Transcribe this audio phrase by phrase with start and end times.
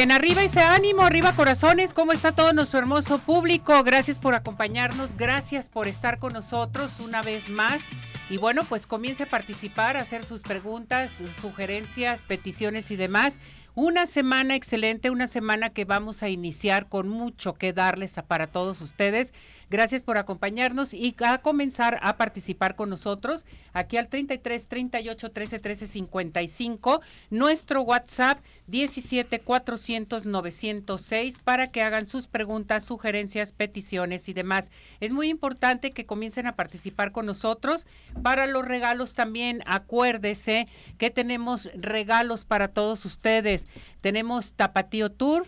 [0.00, 3.84] Bien, arriba ese ánimo, arriba corazones, ¿cómo está todo nuestro hermoso público?
[3.84, 7.82] Gracias por acompañarnos, gracias por estar con nosotros una vez más.
[8.30, 11.10] Y bueno, pues comience a participar, a hacer sus preguntas,
[11.42, 13.38] sugerencias, peticiones y demás.
[13.74, 18.80] Una semana excelente, una semana que vamos a iniciar con mucho que darles para todos
[18.80, 19.34] ustedes.
[19.70, 25.58] Gracias por acompañarnos y a comenzar a participar con nosotros aquí al 33 38 13
[25.60, 34.32] 13 55, nuestro WhatsApp 17 400 906 para que hagan sus preguntas, sugerencias, peticiones y
[34.32, 34.72] demás.
[34.98, 37.86] Es muy importante que comiencen a participar con nosotros.
[38.24, 40.66] Para los regalos también, acuérdese
[40.98, 43.68] que tenemos regalos para todos ustedes.
[44.00, 45.46] Tenemos Tapatío Tour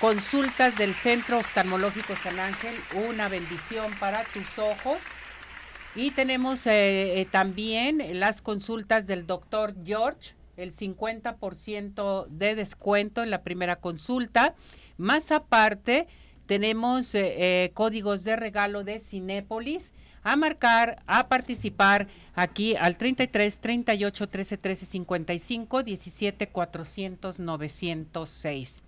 [0.00, 2.74] Consultas del Centro Oftalmológico San Ángel,
[3.08, 3.53] una bendición
[4.00, 4.98] para tus ojos.
[5.94, 13.30] Y tenemos eh, eh, también las consultas del doctor George, el 50% de descuento en
[13.30, 14.54] la primera consulta.
[14.96, 16.08] Más aparte,
[16.46, 19.92] tenemos eh, códigos de regalo de Cinépolis
[20.24, 28.83] a marcar, a participar aquí al 33 38 13 13 55 17 400 906.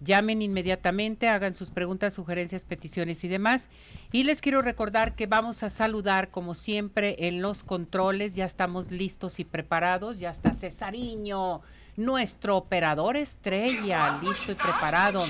[0.00, 3.68] Llamen inmediatamente, hagan sus preguntas, sugerencias, peticiones y demás.
[4.12, 8.34] Y les quiero recordar que vamos a saludar, como siempre, en los controles.
[8.34, 10.18] Ya estamos listos y preparados.
[10.18, 11.62] Ya está Cesariño,
[11.96, 15.24] nuestro operador estrella, listo y preparado.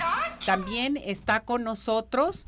[0.44, 2.46] También está con nosotros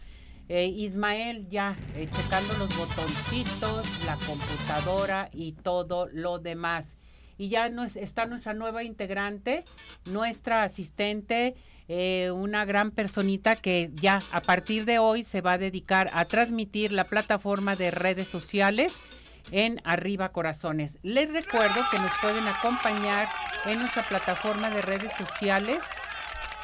[0.49, 6.98] eh, Ismael, ya eh, checando los botoncitos, la computadora y todo lo demás.
[7.39, 9.65] Y ya no está nuestra nueva integrante,
[10.05, 11.55] nuestra asistente.
[11.91, 16.27] Eh, una gran personita que ya a partir de hoy se va a dedicar a
[16.27, 18.93] transmitir la plataforma de redes sociales
[19.53, 20.99] en Arriba Corazones.
[21.03, 23.29] Les recuerdo que nos pueden acompañar
[23.65, 25.79] en nuestra plataforma de redes sociales.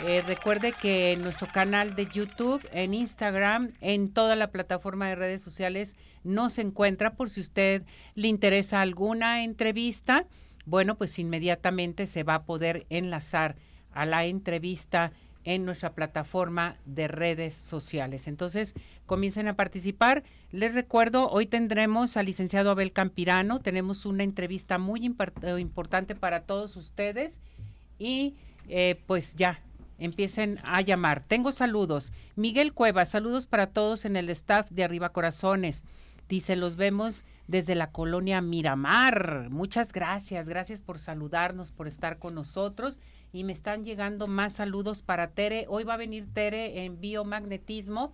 [0.05, 5.15] Eh, recuerde que en nuestro canal de YouTube, en Instagram, en toda la plataforma de
[5.15, 7.83] redes sociales nos encuentra por si usted
[8.15, 10.27] le interesa alguna entrevista.
[10.67, 13.57] Bueno, pues inmediatamente se va a poder enlazar
[13.93, 15.13] a la entrevista
[15.45, 18.27] en nuestra plataforma de redes sociales.
[18.29, 18.75] Entonces,
[19.07, 20.25] comiencen a participar.
[20.51, 26.77] Les recuerdo, hoy tendremos al licenciado Abel Campirano, tenemos una entrevista muy importante para todos
[26.77, 27.41] ustedes
[27.99, 28.37] y
[28.69, 29.61] eh, pues ya,
[29.99, 31.25] empiecen a llamar.
[31.27, 32.13] Tengo saludos.
[32.37, 35.83] Miguel Cuevas, saludos para todos en el staff de Arriba Corazones.
[36.29, 39.49] Dice, los vemos desde la colonia Miramar.
[39.51, 43.01] Muchas gracias, gracias por saludarnos, por estar con nosotros
[43.33, 45.67] y me están llegando más saludos para Tere.
[45.69, 48.13] Hoy va a venir Tere en biomagnetismo.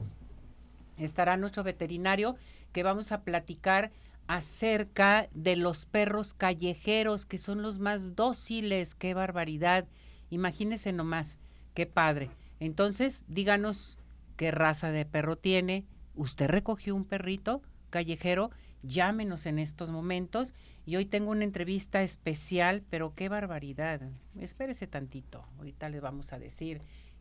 [0.96, 2.37] Estará nuestro veterinario
[2.72, 3.93] que vamos a platicar
[4.26, 8.94] acerca de los perros callejeros que son los más dóciles.
[8.94, 9.87] Qué barbaridad.
[10.31, 11.38] Imagínese nomás,
[11.75, 12.31] qué padre.
[12.60, 13.99] Entonces, díganos
[14.37, 15.84] qué raza de perro tiene.
[16.14, 18.50] ¿Usted recogió un perrito callejero?
[18.82, 20.55] Llámenos en estos momentos
[20.87, 24.00] y hoy tengo una entrevista especial, pero qué barbaridad.
[24.38, 26.81] Espérese tantito, ahorita les vamos a decir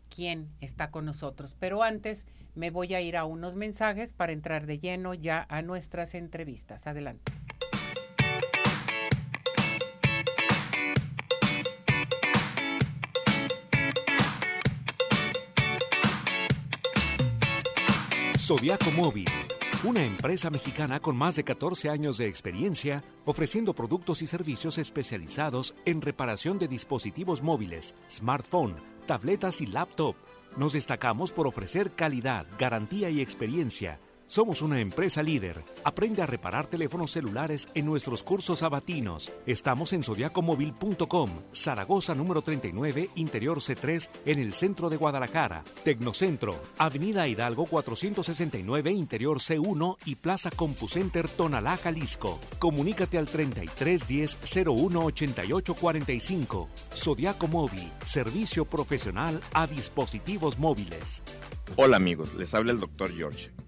[0.10, 1.58] quién está con nosotros.
[1.60, 2.26] Pero antes
[2.56, 6.88] me voy a ir a unos mensajes para entrar de lleno ya a nuestras entrevistas.
[6.88, 7.32] Adelante.
[18.38, 19.28] Zodiaco Móvil
[19.86, 25.74] una empresa mexicana con más de 14 años de experiencia ofreciendo productos y servicios especializados
[25.86, 28.76] en reparación de dispositivos móviles, smartphone,
[29.08, 30.16] tabletas y laptop.
[30.58, 34.00] Nos destacamos por ofrecer calidad, garantía y experiencia
[34.30, 35.64] somos una empresa líder.
[35.84, 39.32] Aprende a reparar teléfonos celulares en nuestros cursos abatinos.
[39.48, 45.64] Estamos en zodiacomóvil.com, Zaragoza número 39, Interior C3, en el centro de Guadalajara.
[45.84, 52.40] Tecnocentro, Avenida Hidalgo 469, Interior C1 y Plaza CompuCenter Tonalá, Jalisco.
[52.60, 54.38] Comunícate al 3310
[54.68, 56.70] 01 88 45.
[56.96, 61.24] Zodiaco Móvil, servicio profesional a dispositivos móviles.
[61.78, 63.50] Hola amigos, les habla el doctor George.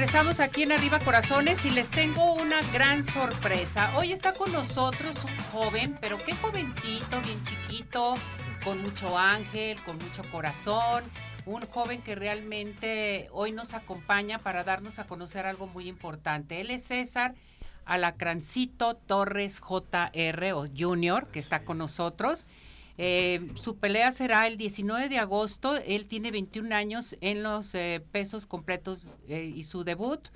[0.00, 3.92] Regresamos, aquí en Arriba Corazones y les tengo una gran sorpresa.
[3.98, 8.14] Hoy está con nosotros un joven, pero qué jovencito, bien chiquito,
[8.64, 11.04] con mucho ángel, con mucho corazón.
[11.44, 16.62] Un joven que realmente hoy nos acompaña para darnos a conocer algo muy importante.
[16.62, 17.34] Él es César
[17.84, 22.46] Alacrancito Torres JR o Junior, que está con nosotros.
[23.02, 25.74] Eh, su pelea será el 19 de agosto.
[25.78, 30.28] Él tiene 21 años en los eh, pesos completos eh, y su debut,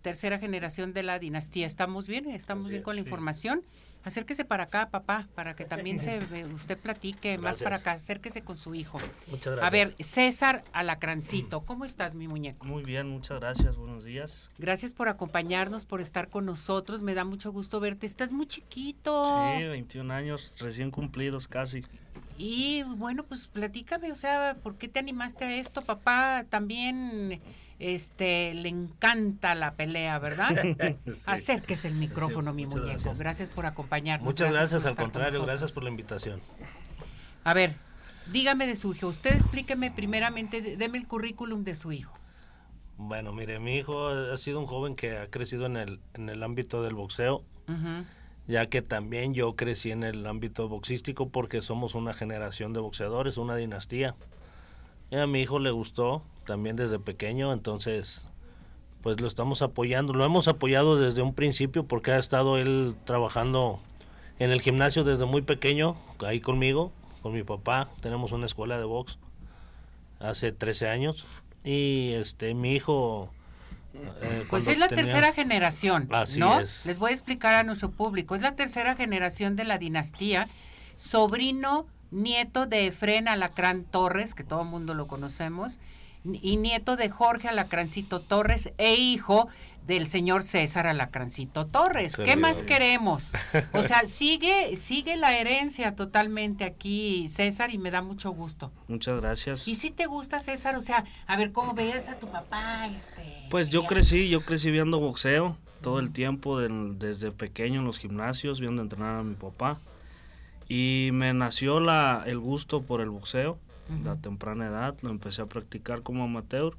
[0.00, 1.66] tercera generación de la dinastía.
[1.66, 2.30] ¿Estamos bien?
[2.30, 3.64] ¿Estamos bien con la información?
[4.02, 6.18] Acérquese para acá, papá, para que también se
[6.54, 7.92] usted platique más para acá.
[7.92, 8.98] Acérquese con su hijo.
[9.26, 9.66] Muchas gracias.
[9.66, 12.64] A ver, César Alacrancito, ¿cómo estás, mi muñeco?
[12.64, 13.76] Muy bien, muchas gracias.
[13.76, 14.48] Buenos días.
[14.56, 17.02] Gracias por acompañarnos, por estar con nosotros.
[17.02, 18.06] Me da mucho gusto verte.
[18.06, 19.54] Estás muy chiquito.
[19.58, 21.84] Sí, 21 años recién cumplidos casi.
[22.38, 25.82] Y bueno, pues platícame, o sea, ¿por qué te animaste a esto?
[25.82, 27.40] Papá también
[27.78, 30.50] este le encanta la pelea, ¿verdad?
[31.26, 33.14] Acérquese el micrófono, mi muñeco.
[33.16, 33.48] Gracias.
[33.48, 34.26] por acompañarnos.
[34.26, 36.40] Muchas gracias, al contrario, gracias por la invitación.
[37.44, 37.76] A ver,
[38.32, 39.08] dígame de su hijo.
[39.08, 42.16] Usted explíqueme primeramente, deme el currículum de su hijo.
[42.98, 46.42] Bueno, mire, mi hijo ha sido un joven que ha crecido en el, en el
[46.42, 47.44] ámbito del boxeo
[48.46, 53.38] ya que también yo crecí en el ámbito boxístico porque somos una generación de boxeadores,
[53.38, 54.14] una dinastía.
[55.10, 58.28] Y a mi hijo le gustó también desde pequeño, entonces
[59.02, 63.78] pues lo estamos apoyando, lo hemos apoyado desde un principio porque ha estado él trabajando
[64.38, 68.84] en el gimnasio desde muy pequeño, ahí conmigo, con mi papá, tenemos una escuela de
[68.84, 69.18] box
[70.20, 71.26] hace 13 años.
[71.64, 73.30] Y este mi hijo
[74.22, 76.60] eh, pues es la tercera generación, ¿no?
[76.60, 78.34] Les voy a explicar a nuestro público.
[78.34, 80.48] Es la tercera generación de la dinastía,
[80.96, 85.78] sobrino, nieto de Efren Alacrán Torres, que todo el mundo lo conocemos,
[86.32, 89.48] y nieto de Jorge Alacrancito Torres, e hijo
[89.86, 92.16] del señor César Alacrancito Torres.
[92.16, 93.32] ¿Qué más queremos?
[93.72, 98.72] O sea, sigue, sigue la herencia totalmente aquí, César, y me da mucho gusto.
[98.88, 99.68] Muchas gracias.
[99.68, 100.74] ¿Y si te gusta, César?
[100.76, 102.86] O sea, a ver, ¿cómo veías a tu papá?
[102.88, 107.98] Este, pues yo crecí, yo crecí viendo boxeo todo el tiempo, desde pequeño en los
[107.98, 109.78] gimnasios, viendo entrenar a mi papá.
[110.68, 113.56] Y me nació la, el gusto por el boxeo,
[114.04, 116.74] la temprana edad, lo empecé a practicar como amateur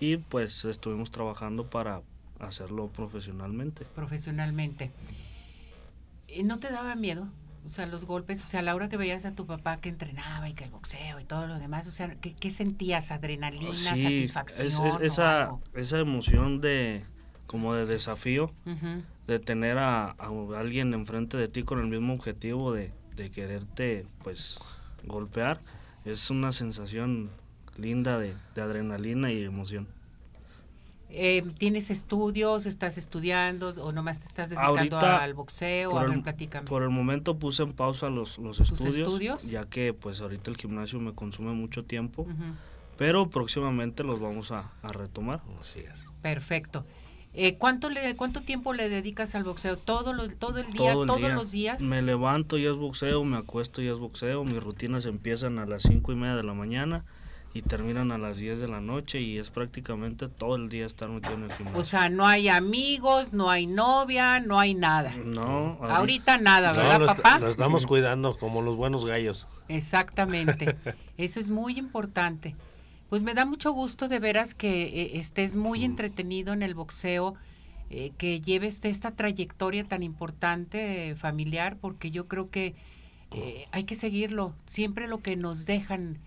[0.00, 2.02] y pues estuvimos trabajando para
[2.38, 3.84] hacerlo profesionalmente.
[3.94, 4.92] Profesionalmente.
[6.44, 7.28] ¿No te daba miedo?
[7.66, 9.88] O sea, los golpes, o sea, a la hora que veías a tu papá que
[9.88, 13.10] entrenaba y que el boxeo y todo lo demás, o sea, ¿qué, sentías?
[13.10, 15.02] ¿Adrenalina, satisfacción?
[15.02, 17.04] esa, esa emoción de,
[17.46, 18.52] como de desafío,
[19.26, 20.12] de tener a,
[20.56, 24.58] alguien enfrente de ti con el mismo objetivo de, de quererte, pues,
[25.04, 25.60] golpear,
[26.04, 27.30] es una sensación
[27.76, 29.86] linda de, de adrenalina y emoción.
[31.10, 32.66] Eh, ¿Tienes estudios?
[32.66, 35.90] ¿Estás estudiando o nomás te estás dedicando al boxeo?
[35.90, 36.22] Por, el,
[36.64, 41.00] por el momento puse en pausa los, los estudios, ya que pues ahorita el gimnasio
[41.00, 42.26] me consume mucho tiempo,
[42.98, 45.40] pero próximamente los vamos a, retomar.
[45.58, 46.04] Así es.
[46.20, 46.84] Perfecto.
[47.40, 49.76] Eh, ¿cuánto, le, ¿Cuánto tiempo le dedicas al boxeo?
[49.76, 50.92] ¿Todo, todo el día?
[50.92, 51.80] ¿Todos los días?
[51.80, 54.42] Me levanto y es boxeo, me acuesto y es boxeo.
[54.42, 57.04] Mis rutinas empiezan a las cinco y media de la mañana
[57.54, 61.08] y terminan a las 10 de la noche y es prácticamente todo el día estar
[61.08, 61.80] metido en el gimnasio.
[61.80, 65.12] O sea, no hay amigos, no hay novia, no hay nada.
[65.24, 65.78] No.
[65.80, 67.38] Ahorita, nada, ¿verdad, papá?
[67.38, 69.46] Lo estamos cuidando como los buenos gallos.
[69.68, 70.76] Exactamente.
[71.16, 72.56] Eso es muy importante.
[73.08, 77.34] Pues me da mucho gusto de veras que eh, estés muy entretenido en el boxeo,
[77.90, 82.74] eh, que lleves esta trayectoria tan importante familiar, porque yo creo que
[83.32, 84.54] eh, hay que seguirlo.
[84.66, 86.18] Siempre lo que nos dejan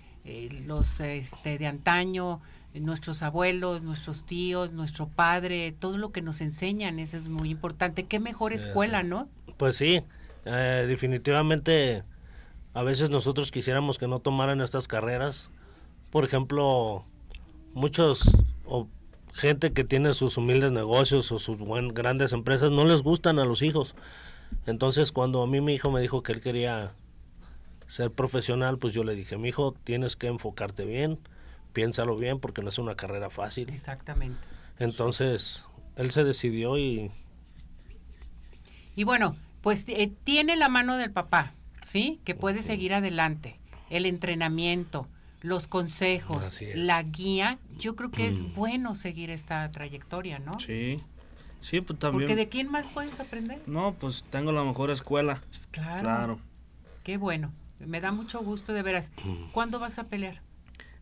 [0.67, 2.41] los este, de antaño,
[2.79, 8.05] nuestros abuelos, nuestros tíos, nuestro padre, todo lo que nos enseñan, eso es muy importante.
[8.05, 9.27] Qué mejor escuela, ¿no?
[9.57, 10.01] Pues sí,
[10.45, 12.03] eh, definitivamente
[12.73, 15.49] a veces nosotros quisiéramos que no tomaran estas carreras.
[16.11, 17.05] Por ejemplo,
[17.73, 18.29] muchos
[18.65, 18.87] o
[19.33, 23.45] gente que tiene sus humildes negocios o sus buen, grandes empresas no les gustan a
[23.45, 23.95] los hijos.
[24.65, 26.91] Entonces, cuando a mí mi hijo me dijo que él quería
[27.87, 31.19] ser profesional, pues yo le dije, mi hijo, tienes que enfocarte bien,
[31.73, 33.69] piénsalo bien, porque no es una carrera fácil.
[33.69, 34.39] Exactamente.
[34.79, 35.65] Entonces,
[35.95, 37.11] él se decidió y...
[38.95, 42.19] Y bueno, pues eh, tiene la mano del papá, ¿sí?
[42.25, 43.59] Que puede seguir adelante.
[43.89, 45.07] El entrenamiento,
[45.41, 47.59] los consejos, la guía.
[47.77, 48.53] Yo creo que es mm.
[48.53, 50.59] bueno seguir esta trayectoria, ¿no?
[50.59, 50.97] Sí.
[51.59, 52.23] Sí, pues también.
[52.23, 53.61] Porque de quién más puedes aprender?
[53.67, 55.41] No, pues tengo la mejor escuela.
[55.49, 56.01] Pues claro.
[56.01, 56.39] Claro.
[57.03, 57.51] Qué bueno.
[57.79, 59.11] Me da mucho gusto, de veras.
[59.51, 60.41] ¿Cuándo vas a pelear?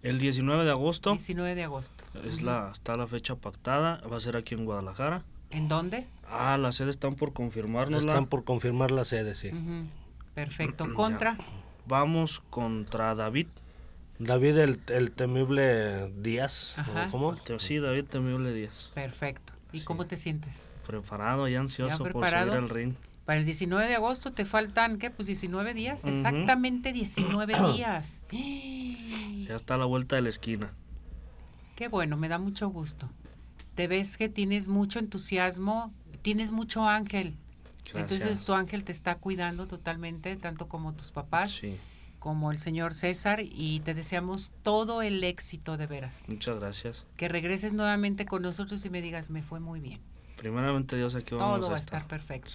[0.01, 1.11] El 19 de agosto.
[1.11, 2.05] 19 de agosto.
[2.23, 4.01] Es la, está la fecha pactada.
[4.07, 5.23] Va a ser aquí en Guadalajara.
[5.49, 6.07] ¿En dónde?
[6.29, 8.05] Ah, las sedes están por confirmarnos.
[8.05, 9.51] Están por confirmar la sede, sí.
[10.35, 10.87] Perfecto.
[10.95, 11.37] ¿Contra?
[11.85, 13.47] Vamos contra David.
[14.19, 16.75] David el, temible Díaz.
[17.09, 17.35] ¿Cómo?
[17.57, 18.91] Sí, David temible Díaz.
[18.93, 19.53] Perfecto.
[19.71, 20.55] ¿Y cómo te sientes?
[20.85, 22.95] Preparado y ansioso por subir al ring.
[23.25, 25.09] Para el 19 de agosto te faltan, ¿qué?
[25.09, 26.03] Pues 19 días.
[26.03, 28.21] Exactamente 19 días.
[29.47, 30.71] Ya está a la vuelta de la esquina.
[31.75, 33.09] Qué bueno, me da mucho gusto.
[33.73, 37.35] Te ves que tienes mucho entusiasmo, tienes mucho ángel.
[37.95, 41.61] Entonces tu ángel te está cuidando totalmente, tanto como tus papás,
[42.19, 46.23] como el señor César, y te deseamos todo el éxito de veras.
[46.27, 47.05] Muchas gracias.
[47.17, 50.01] Que regreses nuevamente con nosotros y me digas, me fue muy bien.
[50.37, 52.51] Primeramente Dios, aquí vamos Todo va a estar perfecto.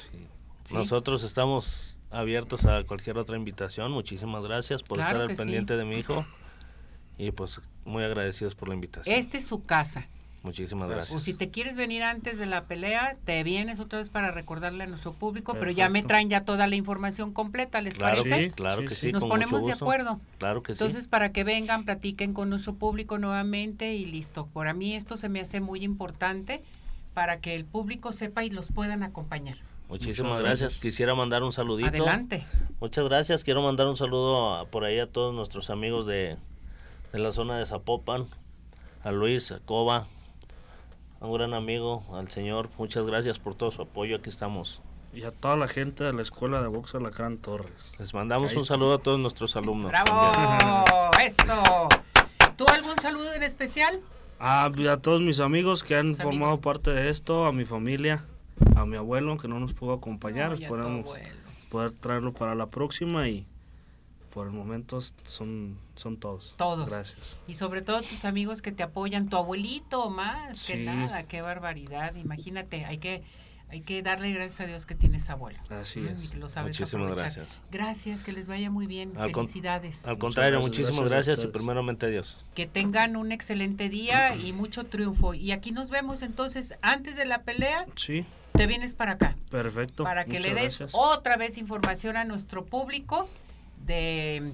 [0.73, 3.93] Nosotros estamos abiertos a cualquier otra invitación.
[3.93, 6.25] Muchísimas gracias por estar al pendiente de mi hijo.
[7.19, 9.15] Y pues muy agradecidos por la invitación.
[9.15, 10.09] Esta es su casa.
[10.45, 11.17] Muchísimas gracias.
[11.17, 14.85] O si te quieres venir antes de la pelea, te vienes otra vez para recordarle
[14.85, 18.43] a nuestro público, pero ya me traen ya toda la información completa, ¿les parece?
[18.43, 19.11] Sí, claro que sí.
[19.11, 20.21] Nos ponemos de acuerdo.
[20.39, 20.85] Claro que sí.
[20.85, 24.47] Entonces, para que vengan, platiquen con nuestro público nuevamente y listo.
[24.53, 26.63] Por mí esto se me hace muy importante
[27.15, 29.57] para que el público sepa y los puedan acompañar.
[29.89, 30.79] Muchísimas gracias.
[30.79, 31.89] Quisiera mandar un saludito.
[31.89, 32.45] Adelante.
[32.81, 33.45] Muchas gracias.
[33.45, 36.37] Quiero mandar un saludo por ahí a todos nuestros amigos de,
[37.13, 38.27] la zona de Zapopan,
[39.03, 40.07] a Luis, a Coba,
[41.25, 42.69] a un gran amigo, al señor.
[42.77, 44.17] Muchas gracias por todo su apoyo.
[44.17, 44.83] Aquí estamos.
[45.15, 47.93] Y a toda la gente de la Escuela de Box Alacrán Torres.
[47.99, 49.91] Les mandamos un saludo a todos nuestros alumnos.
[49.91, 51.11] ¡Bravo!
[51.25, 51.89] ¡Eso!
[52.57, 54.01] ¿Tú algún saludo en especial?
[54.39, 58.25] A, a todos mis amigos que han formado parte de esto, a mi familia
[58.77, 60.53] a mi abuelo que no nos pudo acompañar.
[60.55, 61.07] Esperamos
[61.71, 63.47] poder traerlo para la próxima y
[64.35, 66.55] por el momento son, son todos.
[66.59, 66.89] Todos.
[66.89, 67.39] Gracias.
[67.47, 70.85] Y sobre todo tus amigos que te apoyan, tu abuelito más que Sí.
[70.85, 72.15] nada, qué barbaridad.
[72.17, 73.23] Imagínate, hay que
[73.71, 75.59] hay que darle gracias a Dios que tienes abuelo.
[75.71, 76.25] Así Mm, es.
[76.25, 77.35] Y que lo sabes Muchísimas aprovechar.
[77.45, 77.61] gracias.
[77.73, 79.15] Gracias, que les vaya muy bien.
[79.17, 80.07] Al con- Felicidades.
[80.07, 82.39] Al contrario, gracias, muchísimas gracias y primeramente a Dios.
[82.55, 85.35] Que tengan un excelente día y mucho triunfo.
[85.35, 87.87] Y aquí nos vemos entonces antes de la pelea.
[87.97, 89.35] Sí, Te vienes para acá.
[89.51, 90.05] perfecto.
[90.05, 90.91] para que le des gracias.
[90.93, 93.29] otra vez información a nuestro público
[93.87, 94.53] de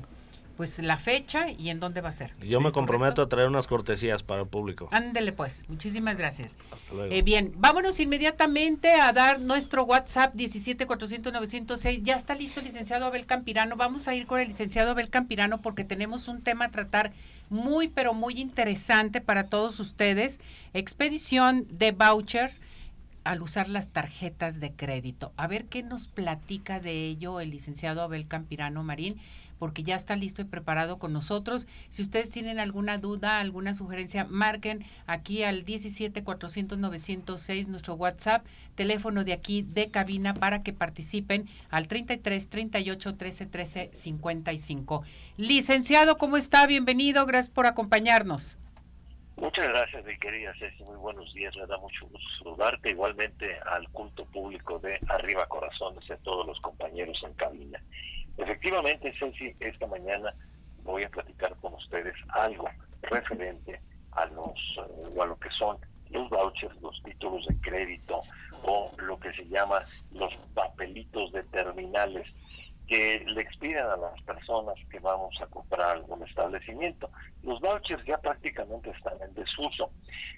[0.60, 2.34] pues la fecha y en dónde va a ser.
[2.42, 3.22] Yo me comprometo ¿Correcto?
[3.22, 4.90] a traer unas cortesías para el público.
[4.92, 6.58] Ándele pues, muchísimas gracias.
[6.70, 7.14] Hasta luego.
[7.14, 12.02] Eh, bien, vámonos inmediatamente a dar nuestro WhatsApp 17400906.
[12.02, 13.76] Ya está listo el licenciado Abel Campirano.
[13.76, 17.12] Vamos a ir con el licenciado Abel Campirano porque tenemos un tema a tratar
[17.48, 20.40] muy, pero muy interesante para todos ustedes.
[20.74, 22.60] Expedición de vouchers
[23.24, 25.32] al usar las tarjetas de crédito.
[25.36, 29.20] A ver qué nos platica de ello el licenciado Abel Campirano Marín,
[29.60, 31.68] porque ya está listo y preparado con nosotros.
[31.90, 39.34] Si ustedes tienen alguna duda, alguna sugerencia, marquen aquí al 17400906 nuestro WhatsApp, teléfono de
[39.34, 45.02] aquí de cabina para que participen al 33 38 13 13 55.
[45.36, 46.66] Licenciado, ¿cómo está?
[46.66, 48.56] Bienvenido, gracias por acompañarnos.
[49.40, 50.84] Muchas gracias, mi querida Ceci.
[50.84, 51.56] Muy buenos días.
[51.56, 52.90] Me da mucho gusto saludarte.
[52.90, 57.82] Igualmente al culto público de Arriba Corazones y a todos los compañeros en cabina.
[58.36, 60.34] Efectivamente, Ceci, esta mañana
[60.82, 62.68] voy a platicar con ustedes algo
[63.00, 63.80] referente
[64.12, 65.78] a los eh, o a lo que son
[66.10, 68.20] los vouchers, los títulos de crédito
[68.64, 69.82] o lo que se llama
[70.12, 72.26] los papelitos de terminales
[72.90, 77.08] que le expiden a las personas que vamos a comprar algún establecimiento.
[77.44, 79.92] Los vouchers ya prácticamente están en desuso.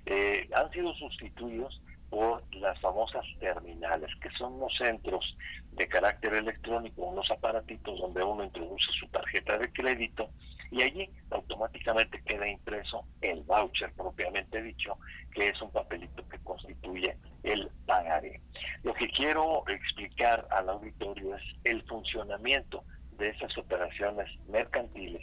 [0.04, 1.80] Eh, han sido sustituidos
[2.10, 5.34] por las famosas terminales, que son unos centros
[5.72, 10.28] de carácter electrónico, unos aparatitos donde uno introduce su tarjeta de crédito
[10.70, 14.98] y allí automáticamente queda impreso el voucher propiamente dicho,
[15.34, 18.42] que es un papelito que constituye el pagaré.
[18.82, 22.84] Lo que quiero explicar al auditorio es el funcionamiento
[23.18, 25.22] de esas operaciones mercantiles,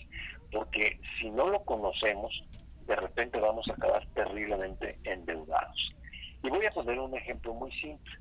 [0.52, 2.32] porque si no lo conocemos,
[2.88, 5.93] de repente vamos a acabar terriblemente endeudados.
[6.41, 8.13] Y voy a poner un ejemplo muy simple.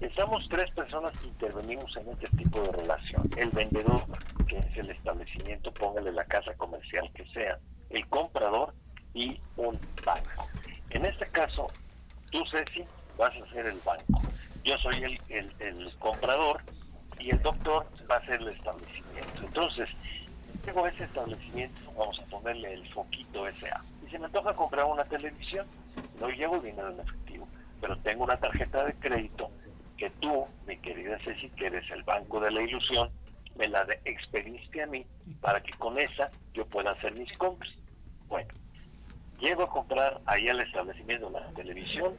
[0.00, 3.22] Estamos tres personas que intervenimos en este tipo de relación.
[3.38, 4.04] El vendedor,
[4.46, 8.74] que es el establecimiento, póngale la casa comercial que sea, el comprador
[9.14, 10.48] y un banco.
[10.90, 11.68] En este caso,
[12.30, 12.84] tú, Ceci,
[13.16, 14.20] vas a ser el banco.
[14.64, 16.62] Yo soy el, el, comprador
[17.18, 19.42] y el doctor va a ser el establecimiento.
[19.42, 19.88] Entonces,
[20.64, 23.84] tengo ese establecimiento, vamos a ponerle el foquito SA.
[24.02, 25.66] Y se me toca comprar una televisión,
[26.18, 27.48] no llevo dinero en efectivo,
[27.80, 29.50] pero tengo una tarjeta de crédito
[29.98, 33.10] que tú, mi querida Ceci, que eres el banco de la ilusión,
[33.56, 35.06] me la de- expediste a mí
[35.40, 37.70] para que con esa yo pueda hacer mis compras.
[38.28, 38.48] Bueno,
[39.38, 42.16] llego a comprar ahí al establecimiento la televisión,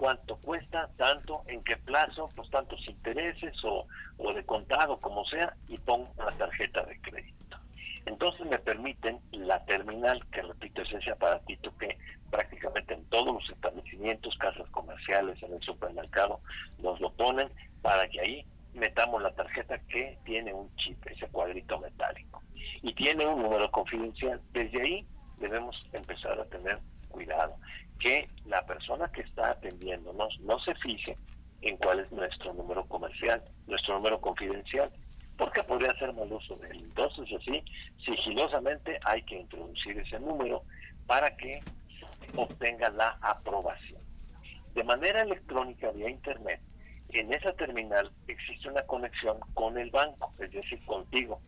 [0.00, 3.86] cuánto cuesta, tanto, en qué plazo, pues tantos intereses o,
[4.16, 7.58] o de contado, como sea, y pongo la tarjeta de crédito.
[8.06, 11.98] Entonces me permiten la terminal, que repito, es ese aparatito que
[12.30, 16.40] prácticamente en todos los establecimientos, casas comerciales, en el supermercado,
[16.78, 17.50] nos lo ponen
[17.82, 22.42] para que ahí metamos la tarjeta que tiene un chip, ese cuadrito metálico,
[22.80, 24.40] y tiene un número confidencial.
[24.54, 25.06] Desde ahí
[25.40, 26.78] debemos empezar a tener
[27.10, 27.54] cuidado,
[28.00, 31.16] que la persona que está atendiéndonos no se fije
[31.62, 34.90] en cuál es nuestro número comercial, nuestro número confidencial,
[35.36, 36.78] porque podría hacer mal uso de él.
[36.84, 37.62] Entonces, así,
[38.04, 40.62] sigilosamente hay que introducir ese número
[41.06, 41.62] para que
[42.36, 44.00] obtenga la aprobación.
[44.74, 46.60] De manera electrónica, vía Internet,
[47.10, 51.40] en esa terminal existe una conexión con el banco, es decir, contigo.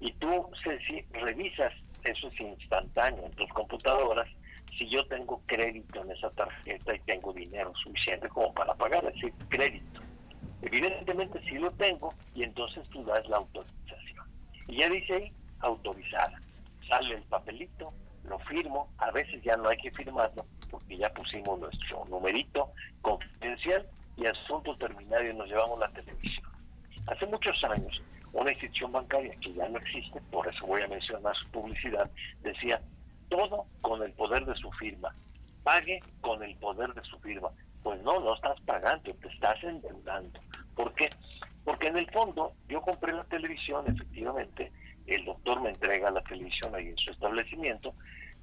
[0.00, 1.72] Y tú, Ceci, revisas,
[2.04, 4.28] eso es instantáneo en tus computadoras,
[4.78, 9.14] si yo tengo crédito en esa tarjeta y tengo dinero suficiente como para pagar, es
[9.14, 10.00] decir, crédito.
[10.62, 14.26] Evidentemente sí lo tengo y entonces tú das la autorización.
[14.68, 16.40] Y ya dice ahí, autorizada.
[16.88, 17.92] Sale el papelito,
[18.24, 22.70] lo firmo, a veces ya no hay que firmarlo porque ya pusimos nuestro numerito
[23.02, 23.86] confidencial
[24.16, 26.46] y asunto terminado y nos llevamos la televisión.
[27.06, 31.34] Hace muchos años, una institución bancaria que ya no existe, por eso voy a mencionar
[31.36, 32.10] su publicidad,
[32.42, 32.80] decía,
[33.28, 35.14] todo con el poder de su firma,
[35.62, 37.50] pague con el poder de su firma.
[37.82, 40.40] Pues no, no estás pagando, te estás endeudando.
[40.74, 41.08] ¿Por qué?
[41.64, 44.72] Porque en el fondo yo compré la televisión, efectivamente,
[45.06, 47.94] el doctor me entrega la televisión ahí en su establecimiento,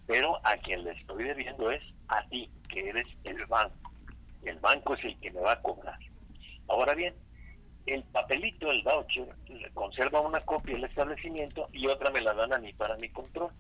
[0.08, 3.92] pero a quien le estoy debiendo es a ti, que eres el banco.
[4.44, 5.98] El banco es el que me va a cobrar.
[6.68, 7.16] Ahora bien,
[7.86, 9.28] el papelito, el voucher,
[9.74, 13.52] conserva una copia el establecimiento y otra me la dan a mí para mi control.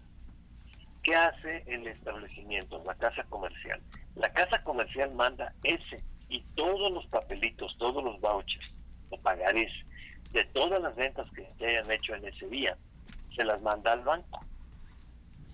[1.05, 3.79] ¿Qué hace el establecimiento, la casa comercial?
[4.15, 8.73] La casa comercial manda ese y todos los papelitos, todos los vouchers
[9.11, 9.71] o pagarés
[10.31, 12.75] de todas las ventas que se hayan hecho en ese día,
[13.35, 14.43] se las manda al banco.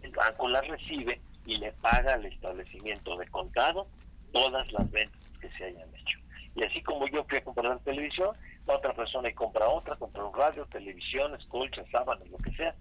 [0.01, 3.87] El banco las recibe y le paga al establecimiento de contado
[4.31, 6.17] todas las ventas que se hayan hecho.
[6.55, 8.37] Y así como yo fui a comprar televisión,
[8.67, 12.73] otra persona compra otra, compra un radio, televisiones, colchas, sábanas, lo que sea.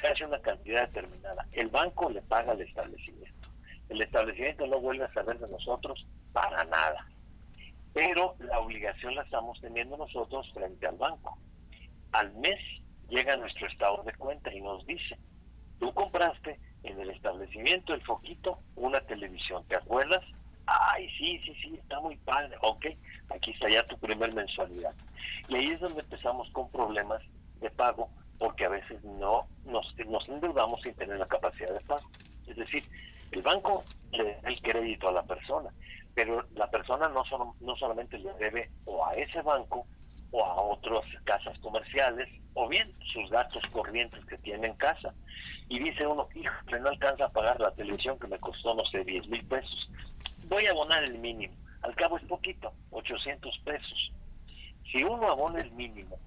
[0.00, 1.46] Se hace una cantidad determinada.
[1.52, 3.48] El banco le paga al establecimiento.
[3.88, 7.06] El establecimiento no vuelve a saber de nosotros para nada.
[7.92, 11.38] Pero la obligación la estamos teniendo nosotros frente al banco.
[12.12, 12.58] Al mes
[13.08, 15.18] llega nuestro estado de cuenta y nos dice,
[15.80, 20.22] tú compraste en el establecimiento El Foquito una televisión, ¿te acuerdas?
[20.66, 22.56] Ay, sí, sí, sí, está muy padre.
[22.60, 22.86] Ok,
[23.30, 24.94] aquí está ya tu primer mensualidad.
[25.48, 27.22] Y ahí es donde empezamos con problemas
[27.60, 32.08] de pago, porque a veces no nos, nos endeudamos sin tener la capacidad de pago.
[32.46, 32.82] Es decir,
[33.32, 35.70] el banco le da el crédito a la persona,
[36.14, 39.86] pero la persona no, solo, no solamente le debe o a ese banco
[40.30, 45.14] o a otras casas comerciales, o bien sus gastos corrientes que tiene en casa.
[45.68, 49.04] Y dice uno, hijo, no alcanza a pagar la televisión que me costó, no sé,
[49.04, 49.88] 10 mil pesos
[50.48, 51.54] voy a abonar el mínimo.
[51.82, 54.12] Al cabo es poquito, 800 pesos.
[54.90, 56.18] Si uno abona el mínimo,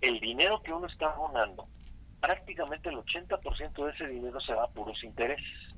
[0.00, 1.68] el dinero que uno está abonando,
[2.20, 5.74] prácticamente el 80% de ese dinero se va a puros intereses.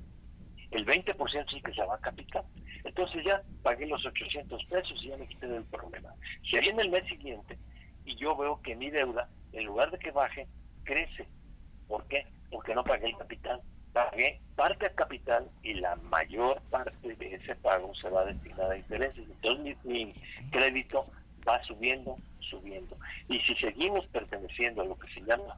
[0.71, 2.43] El 20% es el que se va a capital.
[2.83, 6.13] Entonces ya pagué los 800 pesos y ya me quité del problema.
[6.49, 7.57] Si viene el mes siguiente
[8.05, 10.47] y yo veo que mi deuda, en lugar de que baje,
[10.83, 11.27] crece.
[11.87, 12.27] ¿Por qué?
[12.51, 13.61] Porque no pagué el capital
[13.93, 18.71] pagué parte a capital y la mayor parte de ese pago se va a destinar
[18.71, 19.25] a intereses.
[19.27, 20.13] Entonces mi,
[20.51, 21.05] crédito
[21.47, 22.97] va subiendo, subiendo.
[23.27, 25.57] Y si seguimos perteneciendo a lo que se llama,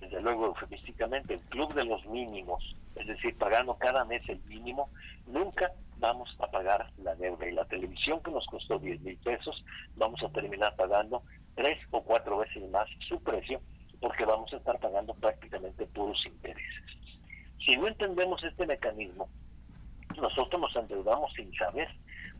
[0.00, 4.90] desde luego eufemísticamente, el club de los mínimos, es decir, pagando cada mes el mínimo,
[5.26, 7.48] nunca vamos a pagar la deuda.
[7.48, 9.64] Y la televisión que nos costó 10 mil pesos,
[9.96, 11.22] vamos a terminar pagando
[11.54, 13.60] tres o cuatro veces más su precio,
[14.00, 16.82] porque vamos a estar pagando prácticamente puros intereses.
[17.64, 19.28] Si no entendemos este mecanismo,
[20.20, 21.88] nosotros nos endeudamos sin saber.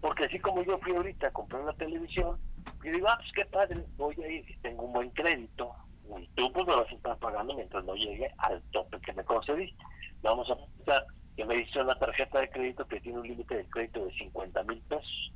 [0.01, 2.39] Porque así como yo fui ahorita a comprar una televisión,
[2.83, 5.75] y digo, ah, pues qué padre, voy a ir, tengo un buen crédito,
[6.19, 9.25] y tú pues me vas a estar pagando mientras no llegue al tope que me
[9.25, 9.83] concediste.
[10.23, 13.65] Vamos a pensar que me diste una tarjeta de crédito que tiene un límite de
[13.71, 15.33] crédito de 50 mil pesos.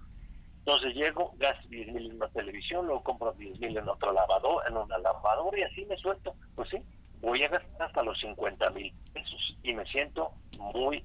[0.58, 4.64] Entonces llego, gasto 10 mil en una televisión, luego compro 10 mil en otro lavador,
[4.68, 6.34] en una lavadora y así me suelto.
[6.54, 6.78] Pues sí,
[7.20, 11.04] voy a gastar hasta los 50 mil pesos y me siento muy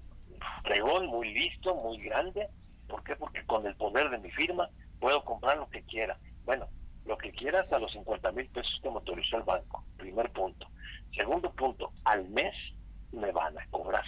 [0.63, 2.49] fregón, muy listo, muy grande.
[2.87, 3.15] ¿Por qué?
[3.15, 4.67] Porque con el poder de mi firma
[4.99, 6.17] puedo comprar lo que quiera.
[6.45, 6.67] Bueno,
[7.05, 9.83] lo que quiera hasta los 50 mil pesos que me autorizó el banco.
[9.97, 10.67] Primer punto.
[11.15, 12.53] Segundo punto, al mes
[13.11, 14.05] me van a cobrar.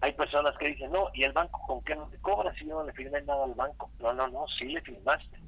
[0.00, 2.74] Hay personas que dicen, no, ¿y el banco con qué no te cobra si yo
[2.74, 3.90] no le firmé nada al banco?
[4.00, 5.38] No, no, no, sí le firmaste.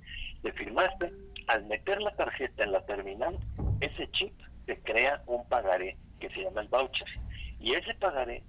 [0.43, 1.13] Le firmaste
[1.49, 3.39] al meter la tarjeta en la terminal,
[3.81, 4.33] ese chip
[4.65, 7.09] se crea un pagaré que se llama el voucher.
[7.61, 8.43] Y ese pagaré,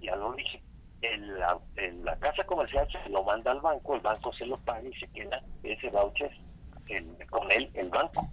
[0.00, 0.62] ya lo dije,
[1.02, 1.58] en la,
[2.02, 5.08] la casa comercial se lo manda al banco, el banco se lo paga y se
[5.12, 6.30] queda ese voucher
[7.30, 8.28] con él el banco.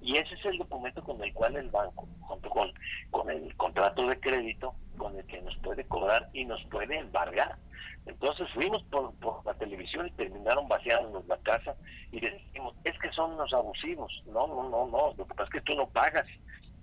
[0.00, 2.72] Y ese es el documento con el cual el banco, junto con,
[3.10, 7.56] con el contrato de crédito, con el que nos puede cobrar y nos puede embargar.
[8.06, 11.74] Entonces fuimos por, por la televisión y terminaron vaciándonos la casa
[12.10, 14.22] y decimos, es que son unos abusivos.
[14.26, 16.26] No, no, no, no, lo que pasa es que tú no pagas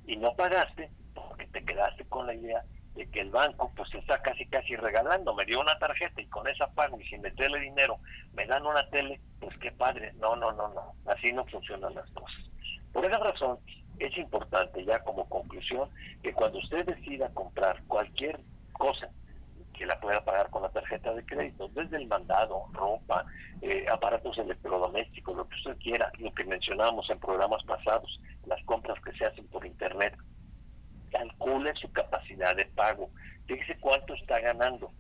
[0.06, 2.64] y no pagaste porque te quedaste con la idea
[2.96, 6.48] de que el banco pues está casi casi regalando, me dio una tarjeta y con
[6.48, 8.00] esa pago y sin meterle dinero
[8.34, 12.10] me dan una tele, pues qué padre, no, no, no, no, así no funcionan las
[12.12, 12.42] cosas.
[12.94, 13.60] Por esa razón
[14.00, 15.90] es importante ya como conclusión
[16.24, 18.40] que cuando usted decida comprar cualquier
[18.74, 19.10] cosa
[19.74, 23.26] que la pueda pagar con la tarjeta de crédito, desde el mandado, ropa,
[23.62, 28.98] eh, aparatos electrodomésticos, lo que usted quiera, lo que mencionábamos en programas pasados, las compras
[29.04, 30.16] que se hacen por internet,
[31.16, 33.10] calcule su capacidad de pago,
[33.46, 34.92] fíjese cuánto está ganando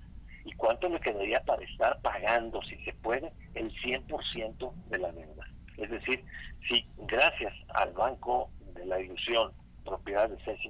[0.45, 5.45] y cuánto le quedaría para estar pagando, si se puede, el 100% de la deuda.
[5.77, 6.23] Es decir,
[6.69, 9.51] si gracias al Banco de la Ilusión,
[9.83, 10.69] propiedad de Ceci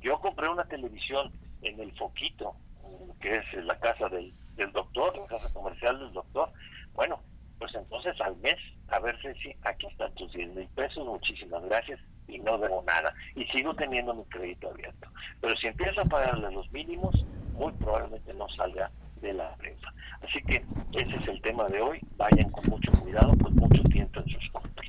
[0.00, 2.54] yo compré una televisión en el Foquito
[3.20, 4.32] que es la casa del,
[4.72, 6.52] doctor, la casa comercial del doctor.
[6.92, 7.20] Bueno,
[7.58, 8.56] pues entonces al mes,
[8.88, 13.14] a ver si aquí están tus 10 mil pesos, muchísimas gracias y no debo nada.
[13.34, 15.08] Y sigo teniendo mi crédito abierto.
[15.40, 17.14] Pero si empiezo a pagarle los mínimos,
[17.52, 19.92] muy probablemente no salga de la prensa.
[20.22, 22.00] Así que ese es el tema de hoy.
[22.16, 24.86] Vayan con mucho cuidado, con mucho tiempo en sus compras.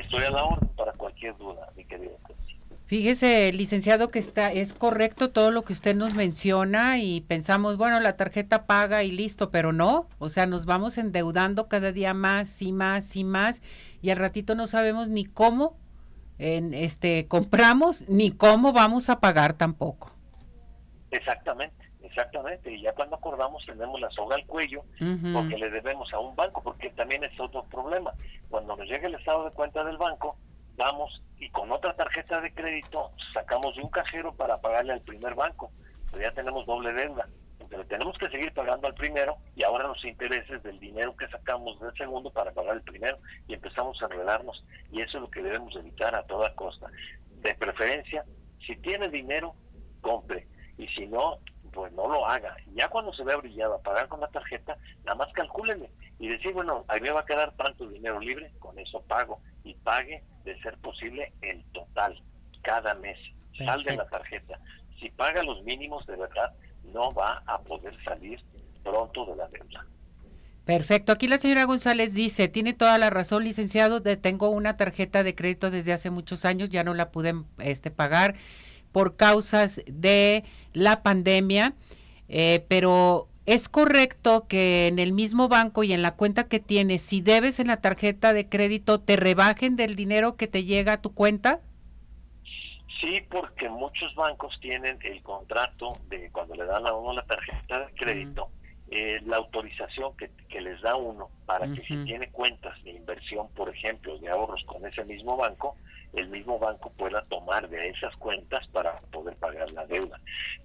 [0.00, 2.16] Estoy a la orden para cualquier duda, mi querido.
[2.88, 8.00] Fíjese, licenciado, que está es correcto todo lo que usted nos menciona y pensamos, bueno,
[8.00, 12.62] la tarjeta paga y listo, pero no, o sea, nos vamos endeudando cada día más
[12.62, 13.60] y más y más
[14.00, 15.76] y al ratito no sabemos ni cómo
[16.38, 20.12] en este compramos ni cómo vamos a pagar tampoco.
[21.10, 22.72] Exactamente, exactamente.
[22.72, 24.84] Y ya cuando acordamos tenemos la soga al cuello
[25.32, 28.12] porque le debemos a un banco, porque también es otro problema.
[28.48, 30.36] Cuando nos llega el estado de cuenta del banco,
[30.76, 35.34] vamos y con otra tarjeta de crédito sacamos de un cajero para pagarle al primer
[35.34, 35.70] banco.
[36.10, 37.26] Pero ya tenemos doble deuda.
[37.68, 41.78] Pero tenemos que seguir pagando al primero y ahora los intereses del dinero que sacamos
[41.80, 44.64] del segundo para pagar el primero y empezamos a enredarnos.
[44.90, 46.90] Y eso es lo que debemos evitar a toda costa.
[47.42, 48.24] De preferencia,
[48.66, 49.54] si tiene dinero,
[50.00, 50.46] compre
[50.78, 51.38] y si no,
[51.72, 52.56] pues no lo haga.
[52.74, 56.52] Ya cuando se vea brillado a pagar con la tarjeta, nada más calcúlenle y decir,
[56.52, 60.60] bueno, ahí me va a quedar tanto dinero libre, con eso pago y pague de
[60.62, 62.20] ser posible el total
[62.62, 63.18] cada mes.
[63.56, 64.58] Sal de la tarjeta.
[65.00, 66.52] Si paga los mínimos de verdad,
[66.92, 68.40] no va a poder salir
[68.82, 69.86] pronto de la deuda.
[70.64, 71.12] Perfecto.
[71.12, 75.70] Aquí la señora González dice, tiene toda la razón, licenciado, tengo una tarjeta de crédito
[75.70, 78.34] desde hace muchos años, ya no la pude este, pagar
[78.92, 81.74] por causas de la pandemia,
[82.28, 87.00] eh, pero es correcto que en el mismo banco y en la cuenta que tienes,
[87.00, 91.00] si debes en la tarjeta de crédito, te rebajen del dinero que te llega a
[91.00, 91.60] tu cuenta.
[93.00, 97.86] Sí, porque muchos bancos tienen el contrato de cuando le dan a uno la tarjeta
[97.86, 98.50] de crédito,
[98.90, 103.68] eh, la autorización que, les da uno para que si tiene cuentas de inversión, por
[103.68, 105.76] ejemplo, de ahorros con ese mismo banco,
[106.14, 110.18] el mismo banco pueda tomar de esas cuentas para poder pagar la deuda.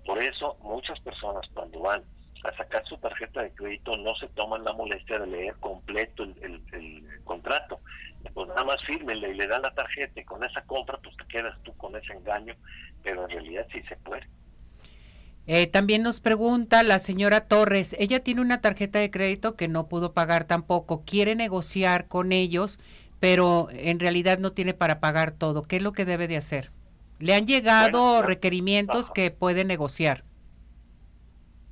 [0.06, 2.04] Por eso muchas personas cuando van
[2.44, 7.04] a sacar su tarjeta de crédito no se toman la molestia de leer completo el,
[7.24, 7.80] contrato.
[8.34, 11.26] Pues nada más fírmele y le dan la tarjeta y con esa compra pues te
[11.26, 12.56] quedas tú con ese engaño,
[13.04, 14.28] pero en realidad sí se puede.
[15.46, 19.88] Eh, también nos pregunta la señora Torres, ella tiene una tarjeta de crédito que no
[19.88, 22.80] pudo pagar tampoco, quiere negociar con ellos
[23.24, 25.64] pero en realidad no tiene para pagar todo.
[25.64, 26.72] ¿Qué es lo que debe de hacer?
[27.20, 30.26] Le han llegado requerimientos que puede negociar.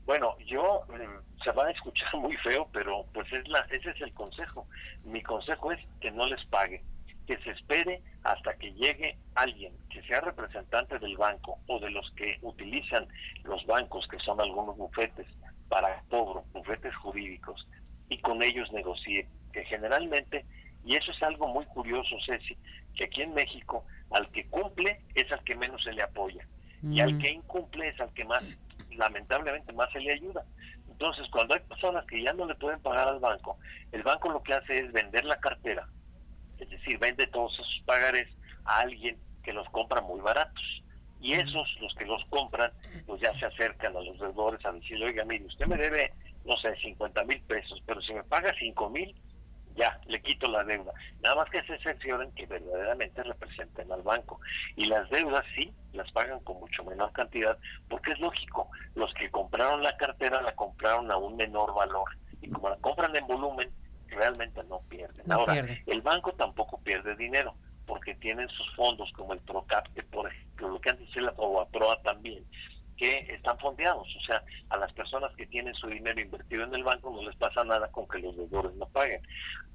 [0.06, 4.02] Bueno, yo mm, se va a escuchar muy feo, pero pues es la, ese es
[4.02, 4.68] el consejo.
[5.04, 6.84] Mi consejo es que no les pague,
[7.28, 12.10] que se espere hasta que llegue alguien que sea representante del banco o de los
[12.12, 13.08] que utilizan
[13.44, 15.28] los bancos, que son algunos bufetes
[15.70, 17.68] para cobro, bufetes jurídicos,
[18.10, 20.46] y con ellos negocie, que generalmente
[20.84, 22.58] y eso es algo muy curioso, Ceci,
[22.96, 26.46] que aquí en México al que cumple es al que menos se le apoya
[26.84, 27.20] y al mm.
[27.20, 28.44] que incumple es al que más,
[28.96, 30.44] lamentablemente, más se le ayuda.
[31.02, 33.58] Entonces, cuando hay personas que ya no le pueden pagar al banco,
[33.92, 35.88] el banco lo que hace es vender la cartera,
[36.60, 38.28] es decir, vende todos esos pagares
[38.66, 40.84] a alguien que los compra muy baratos.
[41.20, 42.72] Y esos, los que los compran,
[43.08, 46.14] pues ya se acercan a los deudores a decirle, oiga, mire, usted me debe,
[46.46, 49.16] no sé, 50 mil pesos, pero si me paga 5 mil,
[49.76, 50.94] ya, le quito la deuda.
[51.22, 54.40] Nada más que se cercioren que verdaderamente representen al banco.
[54.76, 57.58] Y las deudas sí, las pagan con mucho menor cantidad,
[57.90, 62.10] porque es lógico, los que compraron la cartera la compraron a un menor valor.
[62.42, 63.72] Y como la compran en volumen,
[64.08, 65.32] realmente no pierden.
[65.32, 70.28] Ahora, el banco tampoco pierde dinero, porque tienen sus fondos como el PROCAP, que por
[70.28, 72.46] ejemplo, lo que antes era la PROA también,
[72.98, 76.84] que están fondeados, o sea, a las personas que tienen su dinero invertido en el
[76.84, 79.22] banco no les pasa nada con que los deudores no paguen.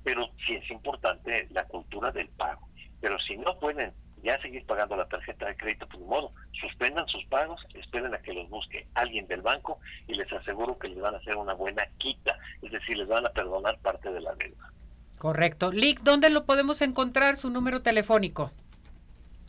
[0.04, 2.68] Pero sí es importante la cultura del pago.
[3.00, 3.92] Pero si no pueden
[4.26, 8.18] ya seguir pagando la tarjeta de crédito, pues de modo, suspendan sus pagos, esperen a
[8.18, 11.54] que los busque alguien del banco y les aseguro que les van a hacer una
[11.54, 14.72] buena quita, es decir, les van a perdonar parte de la deuda.
[15.18, 15.70] Correcto.
[15.70, 17.36] Lick, ¿dónde lo podemos encontrar?
[17.36, 18.50] Su número telefónico.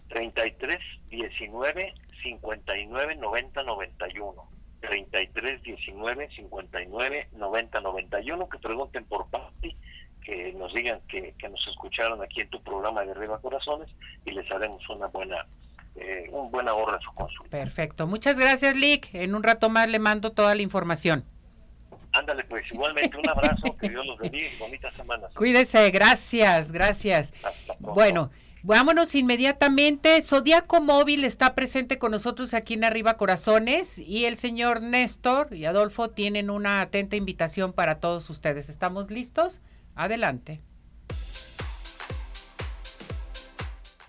[0.10, 0.78] 33
[1.10, 4.50] 19 59 90 91.
[4.80, 8.50] 33 19 59 90 91.
[8.50, 9.76] Que pregunten por Patti,
[10.28, 13.88] que nos digan que, nos escucharon aquí en tu programa de Arriba Corazones
[14.26, 15.48] y les haremos una buena
[15.96, 17.50] eh, un buen ahorro en su consulta.
[17.50, 18.08] Perfecto.
[18.08, 19.16] Muchas gracias, Lick.
[19.16, 21.24] En un rato más le mando toda la información.
[22.12, 25.34] Ándale, pues igualmente un abrazo, que Dios los bendiga y bonitas semanas.
[25.34, 27.34] Cuídese, gracias, gracias.
[27.80, 28.30] Bueno.
[28.64, 30.22] Vámonos inmediatamente.
[30.22, 35.64] Zodíaco Móvil está presente con nosotros aquí en Arriba Corazones y el señor Néstor y
[35.66, 38.68] Adolfo tienen una atenta invitación para todos ustedes.
[38.68, 39.62] ¿Estamos listos?
[39.98, 40.62] Adelante.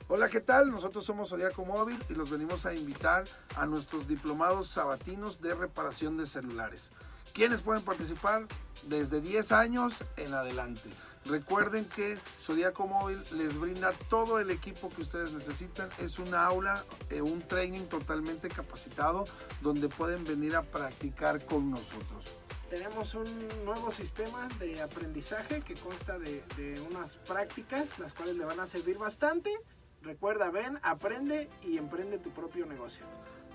[0.09, 0.71] Hola, ¿qué tal?
[0.71, 3.25] Nosotros somos Zodíaco Móvil y los venimos a invitar
[3.57, 6.93] a nuestros diplomados sabatinos de reparación de celulares.
[7.33, 8.47] ¿Quiénes pueden participar?
[8.87, 10.91] Desde 10 años en adelante.
[11.25, 15.89] Recuerden que Zodiaco Móvil les brinda todo el equipo que ustedes necesitan.
[15.99, 19.25] Es una aula, eh, un training totalmente capacitado
[19.63, 22.38] donde pueden venir a practicar con nosotros.
[22.71, 23.25] Tenemos un
[23.65, 28.67] nuevo sistema de aprendizaje que consta de, de unas prácticas, las cuales le van a
[28.67, 29.59] servir bastante.
[30.03, 33.07] Recuerda, ven, aprende y emprende tu propio negocio.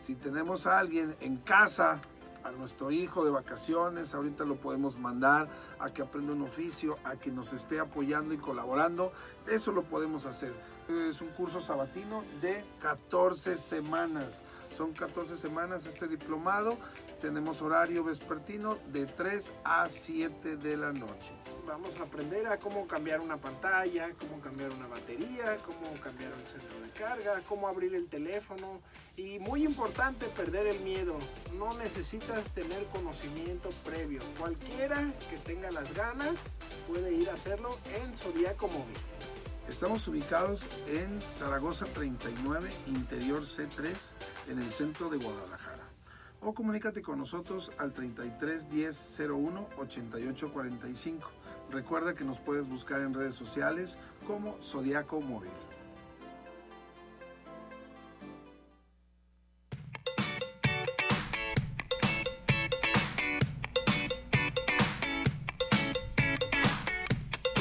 [0.02, 2.02] Si tenemos a alguien en casa
[2.44, 5.48] a nuestro hijo de vacaciones, ahorita lo podemos mandar
[5.80, 9.14] a que aprenda un oficio, a que nos esté apoyando y colaborando,
[9.48, 10.54] eso lo podemos hacer.
[10.90, 14.42] Es un curso sabatino de 14 semanas.
[14.76, 16.78] Son 14 semanas este diplomado.
[17.22, 21.32] Tenemos horario vespertino de 3 a 7 de la noche.
[21.68, 26.46] Vamos a aprender a cómo cambiar una pantalla, cómo cambiar una batería, cómo cambiar un
[26.46, 28.82] centro de carga, cómo abrir el teléfono
[29.16, 31.18] y muy importante perder el miedo.
[31.58, 34.22] No necesitas tener conocimiento previo.
[34.40, 36.52] Cualquiera que tenga las ganas
[36.88, 38.98] puede ir a hacerlo en Zodiaco Móvil.
[39.68, 44.14] Estamos ubicados en Zaragoza 39, interior C3,
[44.50, 45.84] en el centro de Guadalajara.
[46.42, 51.32] O comunícate con nosotros al 33 10 01 88 45.
[51.72, 53.98] Recuerda que nos puedes buscar en redes sociales
[54.28, 55.52] como Zodiaco Móvil.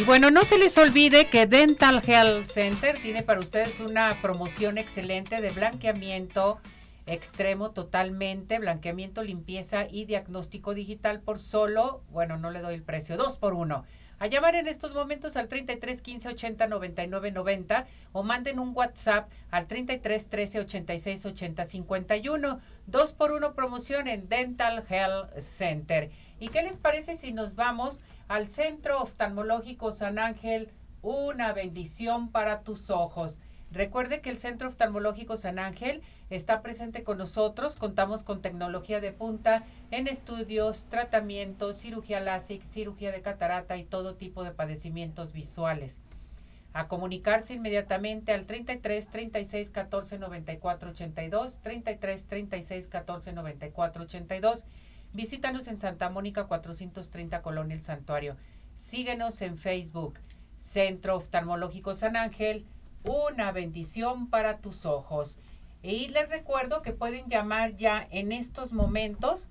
[0.03, 4.77] Y bueno, no se les olvide que Dental Health Center tiene para ustedes una promoción
[4.77, 6.59] excelente de blanqueamiento
[7.07, 13.17] extremo totalmente, blanqueamiento, limpieza y diagnóstico digital por solo, bueno, no le doy el precio,
[13.17, 13.85] dos por uno.
[14.19, 19.31] A llamar en estos momentos al 33 15 80 99 90 o manden un WhatsApp
[19.53, 22.61] al 33 13 86 80 51.
[22.89, 26.11] Dos por uno promoción en Dental Health Center.
[26.41, 30.71] ¿Y qué les parece si nos vamos al Centro Oftalmológico San Ángel?
[31.03, 33.39] Una bendición para tus ojos.
[33.71, 37.77] Recuerde que el Centro Oftalmológico San Ángel está presente con nosotros.
[37.77, 44.15] Contamos con tecnología de punta en estudios, tratamientos, cirugía láser, cirugía de catarata y todo
[44.15, 46.01] tipo de padecimientos visuales.
[46.73, 54.65] A comunicarse inmediatamente al 33 36 14 94 82, 33 36 14 94 82.
[55.13, 58.37] Visítanos en Santa Mónica 430 Colonia El Santuario.
[58.75, 60.19] Síguenos en Facebook,
[60.59, 62.65] Centro Oftalmológico San Ángel
[63.05, 65.39] una bendición para tus ojos.
[65.83, 69.49] Y les recuerdo que pueden llamar ya en estos momentos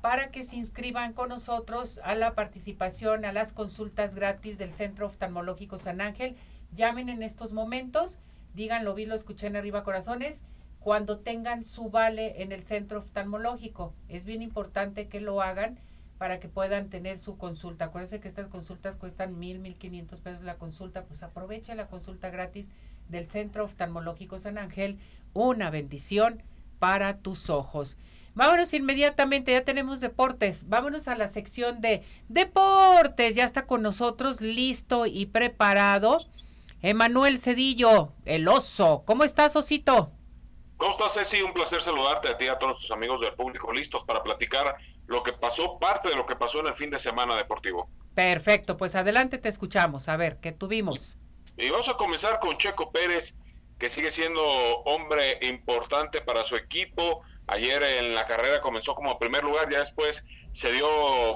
[0.00, 5.06] para que se inscriban con nosotros a la participación, a las consultas gratis del Centro
[5.06, 6.36] Oftalmológico San Ángel.
[6.74, 8.18] Llamen en estos momentos,
[8.54, 10.42] díganlo, vi, lo escuché en arriba corazones,
[10.82, 13.94] cuando tengan su vale en el Centro Oftalmológico.
[14.08, 15.78] Es bien importante que lo hagan
[16.18, 17.86] para que puedan tener su consulta.
[17.86, 22.30] Acuérdense que estas consultas cuestan mil, mil quinientos pesos la consulta, pues aprovecha la consulta
[22.30, 22.70] gratis
[23.08, 24.98] del Centro Oftalmológico San Ángel,
[25.34, 26.42] una bendición
[26.78, 27.96] para tus ojos.
[28.34, 30.68] Vámonos inmediatamente, ya tenemos deportes.
[30.68, 33.34] Vámonos a la sección de deportes.
[33.34, 36.18] Ya está con nosotros listo y preparado.
[36.80, 39.02] Emanuel Cedillo, el oso.
[39.04, 40.12] ¿Cómo estás, Osito?
[40.82, 41.40] ¿Cómo estás, Ceci?
[41.40, 44.74] Un placer saludarte a ti y a todos tus amigos del público listos para platicar
[45.06, 47.88] lo que pasó, parte de lo que pasó en el fin de semana deportivo.
[48.16, 50.08] Perfecto, pues adelante te escuchamos.
[50.08, 51.16] A ver, ¿qué tuvimos?
[51.56, 53.38] Y vamos a comenzar con Checo Pérez,
[53.78, 57.22] que sigue siendo hombre importante para su equipo.
[57.46, 60.88] Ayer en la carrera comenzó como primer lugar, ya después se dio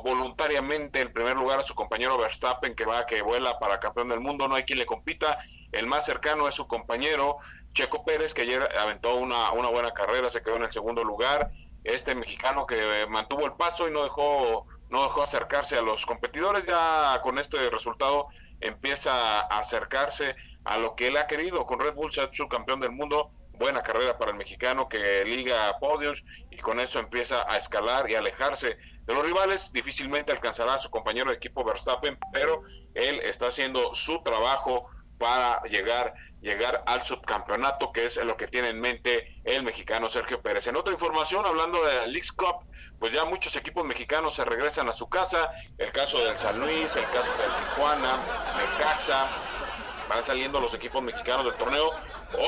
[0.02, 4.18] voluntariamente el primer lugar a su compañero Verstappen, que va que vuela para campeón del
[4.18, 4.48] mundo.
[4.48, 5.38] No hay quien le compita.
[5.70, 7.38] El más cercano es su compañero
[7.76, 11.50] Checo Pérez, que ayer aventó una, una buena carrera, se quedó en el segundo lugar.
[11.84, 16.64] Este mexicano que mantuvo el paso y no dejó, no dejó acercarse a los competidores.
[16.64, 18.28] Ya con este resultado
[18.62, 20.34] empieza a acercarse
[20.64, 21.66] a lo que él ha querido.
[21.66, 23.30] Con Red Bull se ha hecho campeón del mundo.
[23.52, 28.14] Buena carrera para el mexicano que liga podios y con eso empieza a escalar y
[28.14, 29.70] alejarse de los rivales.
[29.72, 32.62] Difícilmente alcanzará a su compañero de equipo Verstappen, pero
[32.94, 38.68] él está haciendo su trabajo para llegar llegar al subcampeonato, que es lo que tiene
[38.68, 40.66] en mente el mexicano Sergio Pérez.
[40.66, 42.66] En otra información, hablando de la League Cup,
[42.98, 46.96] pues ya muchos equipos mexicanos se regresan a su casa, el caso del San Luis,
[46.96, 48.18] el caso del Tijuana,
[48.78, 49.26] Caxa
[50.08, 51.90] van saliendo los equipos mexicanos del torneo,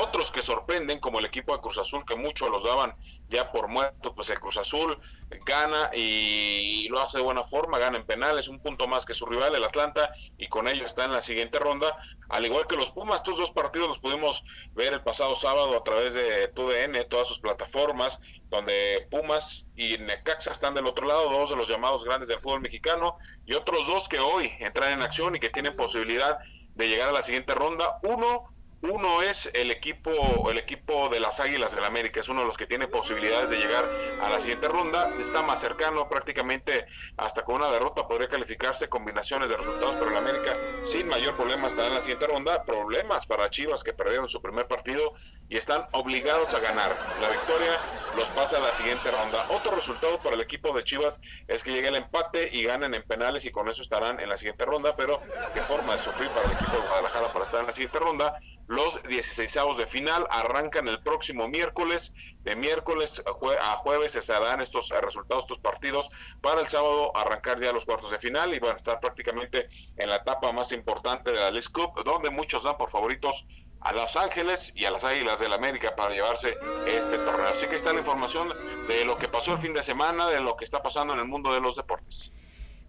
[0.01, 2.95] otros que sorprenden, como el equipo de Cruz Azul, que muchos los daban
[3.29, 4.99] ya por muerto, pues el Cruz Azul
[5.45, 9.25] gana y lo hace de buena forma, gana en penales, un punto más que su
[9.25, 11.95] rival, el Atlanta, y con ello está en la siguiente ronda,
[12.29, 14.43] al igual que los Pumas, estos dos partidos los pudimos
[14.73, 20.51] ver el pasado sábado a través de TUDN, todas sus plataformas, donde Pumas y Necaxa
[20.51, 24.09] están del otro lado, dos de los llamados grandes del fútbol mexicano, y otros dos
[24.09, 27.99] que hoy entran en acción y que tienen posibilidad de llegar a la siguiente ronda.
[28.03, 28.45] Uno,
[28.81, 32.57] uno es el equipo, el equipo de las Águilas del América, es uno de los
[32.57, 33.85] que tiene posibilidades de llegar
[34.21, 36.85] a la siguiente ronda, está más cercano, prácticamente
[37.17, 41.67] hasta con una derrota podría calificarse combinaciones de resultados, pero el América sin mayor problema
[41.67, 45.13] estará en la siguiente ronda, problemas para Chivas que perdieron su primer partido
[45.49, 46.95] y están obligados a ganar.
[47.19, 47.77] La victoria
[48.15, 49.47] los pasa a la siguiente ronda.
[49.49, 53.03] Otro resultado para el equipo de Chivas es que llegue el empate y ganen en
[53.03, 55.21] penales y con eso estarán en la siguiente ronda, pero
[55.53, 58.39] qué forma de sufrir para el equipo de Guadalajara para estar en la siguiente ronda.
[58.69, 62.13] Los 16 de final arrancan el próximo miércoles.
[62.43, 67.59] De miércoles a, jueves se darán estos eh, resultados, estos partidos, para el sábado arrancar
[67.59, 71.31] ya los cuartos de final y van a estar prácticamente en la etapa más importante
[71.31, 73.47] de la League Cup, donde muchos dan por favoritos
[73.81, 76.55] a Los Ángeles y a las Águilas del América para llevarse
[76.85, 77.47] este torneo.
[77.47, 78.49] Así que está la información
[78.87, 81.25] de lo que pasó el fin de semana, de lo que está pasando en el
[81.25, 82.31] mundo de los deportes.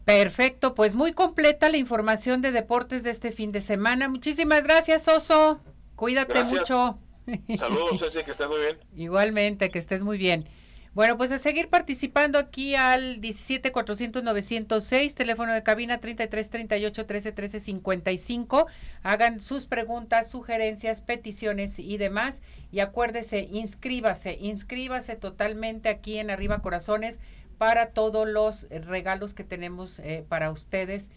[0.05, 4.11] Perfecto, pues muy completa la información de deportes de este fin de semana.
[4.11, 5.61] Muchísimas gracias, Oso.
[6.01, 6.99] Cuídate mucho.
[7.59, 8.79] Saludos, Ceci, que estés muy bien.
[8.97, 10.47] Igualmente, que estés muy bien.
[10.95, 17.05] Bueno, pues a seguir participando aquí al 17 400 906, teléfono de cabina 33 38
[17.05, 18.67] 13 13 55.
[19.03, 22.41] Hagan sus preguntas, sugerencias, peticiones y demás.
[22.73, 27.21] Y acuérdese, inscríbase, inscríbase totalmente aquí en Arriba Corazones
[27.59, 31.11] para todos los regalos que tenemos eh, para ustedes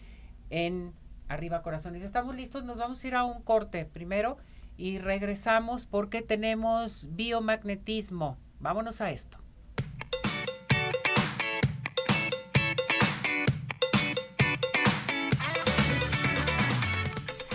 [0.50, 0.92] en
[1.28, 2.02] Arriba Corazones.
[2.02, 4.36] Estamos listos, nos vamos a ir a un corte primero
[4.76, 8.38] y regresamos porque tenemos biomagnetismo.
[8.60, 9.38] Vámonos a esto.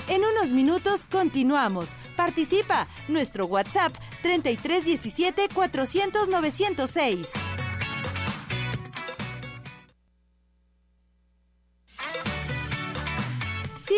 [0.07, 1.95] En unos minutos continuamos.
[2.15, 2.87] Participa.
[3.07, 3.93] Nuestro WhatsApp
[4.23, 7.48] 3317 400 906.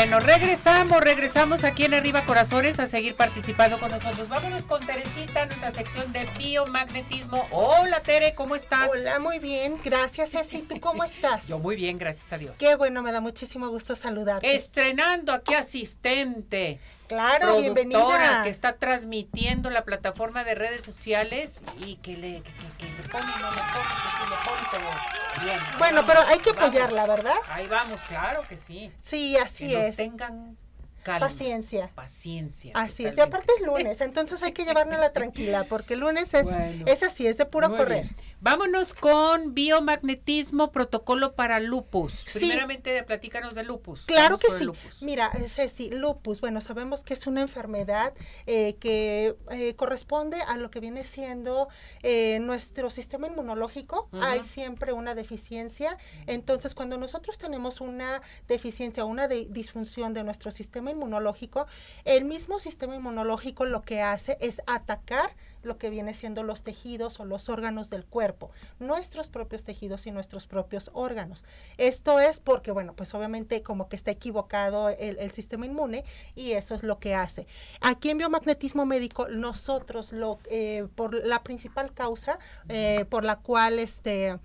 [0.00, 4.30] Bueno, regresamos, regresamos aquí en Arriba Corazones a seguir participando con nosotros.
[4.30, 7.46] Vámonos con Teresita, nuestra sección de biomagnetismo.
[7.50, 8.88] Hola Tere, ¿cómo estás?
[8.90, 11.46] Hola, muy bien, gracias Ceci, ¿tú cómo estás?
[11.48, 12.56] Yo muy bien, gracias a Dios.
[12.56, 14.56] Qué bueno, me da muchísimo gusto saludarte.
[14.56, 16.80] Estrenando aquí asistente.
[17.10, 18.44] Claro, bienvenida.
[18.44, 23.26] que está transmitiendo la plataforma de redes sociales y que le, que, que, le pone,
[23.26, 25.58] no le pone, que sí le pone, pero bien.
[25.80, 27.34] Bueno, pero hay que apoyarla, ¿verdad?
[27.48, 28.92] Ahí vamos, claro que sí.
[29.00, 29.86] Sí, así que es.
[29.88, 30.56] Nos tengan
[31.02, 31.26] calma.
[31.28, 31.90] Paciencia.
[31.94, 32.72] Paciencia.
[32.74, 33.16] Así es.
[33.16, 36.84] Y aparte es lunes, entonces hay que llevárnosla tranquila, porque el lunes es, Bueno.
[36.86, 38.10] es así, es de puro correr.
[38.40, 42.24] Vámonos con biomagnetismo, protocolo para lupus.
[42.26, 42.38] Sí.
[42.38, 44.06] Primeramente, platícanos de lupus.
[44.06, 44.64] Claro Vamos que sí.
[44.64, 45.02] lupus.
[45.02, 48.14] Mira, eh, Ceci, lupus, bueno, sabemos que es una enfermedad
[48.46, 51.68] eh, que eh, corresponde a lo que viene siendo
[52.02, 54.08] eh, nuestro sistema inmunológico.
[54.12, 55.98] Hay siempre una deficiencia.
[56.26, 61.66] Entonces, cuando nosotros tenemos una deficiencia, una de- disfunción de nuestro sistema inmunológico,
[62.04, 67.20] el mismo sistema inmunológico lo que hace es atacar lo que viene siendo los tejidos
[67.20, 71.44] o los órganos del cuerpo, nuestros propios tejidos y nuestros propios órganos.
[71.76, 76.74] Esto es porque, bueno, pues obviamente como que está equivocado el, sistema inmune y eso
[76.74, 77.46] es lo que hace.
[77.80, 82.38] Aquí en biomagnetismo médico, nosotros, lo, eh, por la principal causa
[82.68, 84.38] eh, por la cual este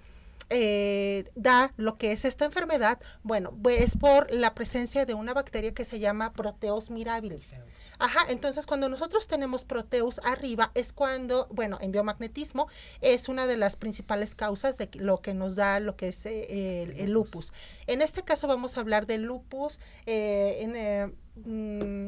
[0.50, 5.34] eh, da lo que es esta enfermedad, bueno, pues, es por la presencia de una
[5.34, 7.54] bacteria que se llama Proteus mirabilis.
[7.98, 12.68] Ajá, entonces cuando nosotros tenemos Proteus arriba es cuando, bueno, en biomagnetismo
[13.02, 16.84] es una de las principales causas de lo que nos da lo que es eh,
[16.84, 17.54] el, el lupus.
[17.88, 21.14] En este caso vamos a hablar del lupus, eh, en, eh,
[21.46, 22.08] mm,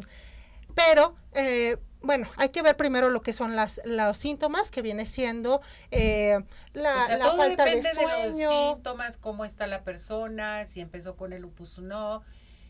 [0.77, 5.07] pero eh, bueno, hay que ver primero lo que son las, los síntomas, que viene
[5.07, 6.39] siendo eh,
[6.73, 8.49] la, O sea, la todo falta de depende de, sueño.
[8.51, 12.23] los síntomas, cómo está la persona, si empezó con el lupus o no.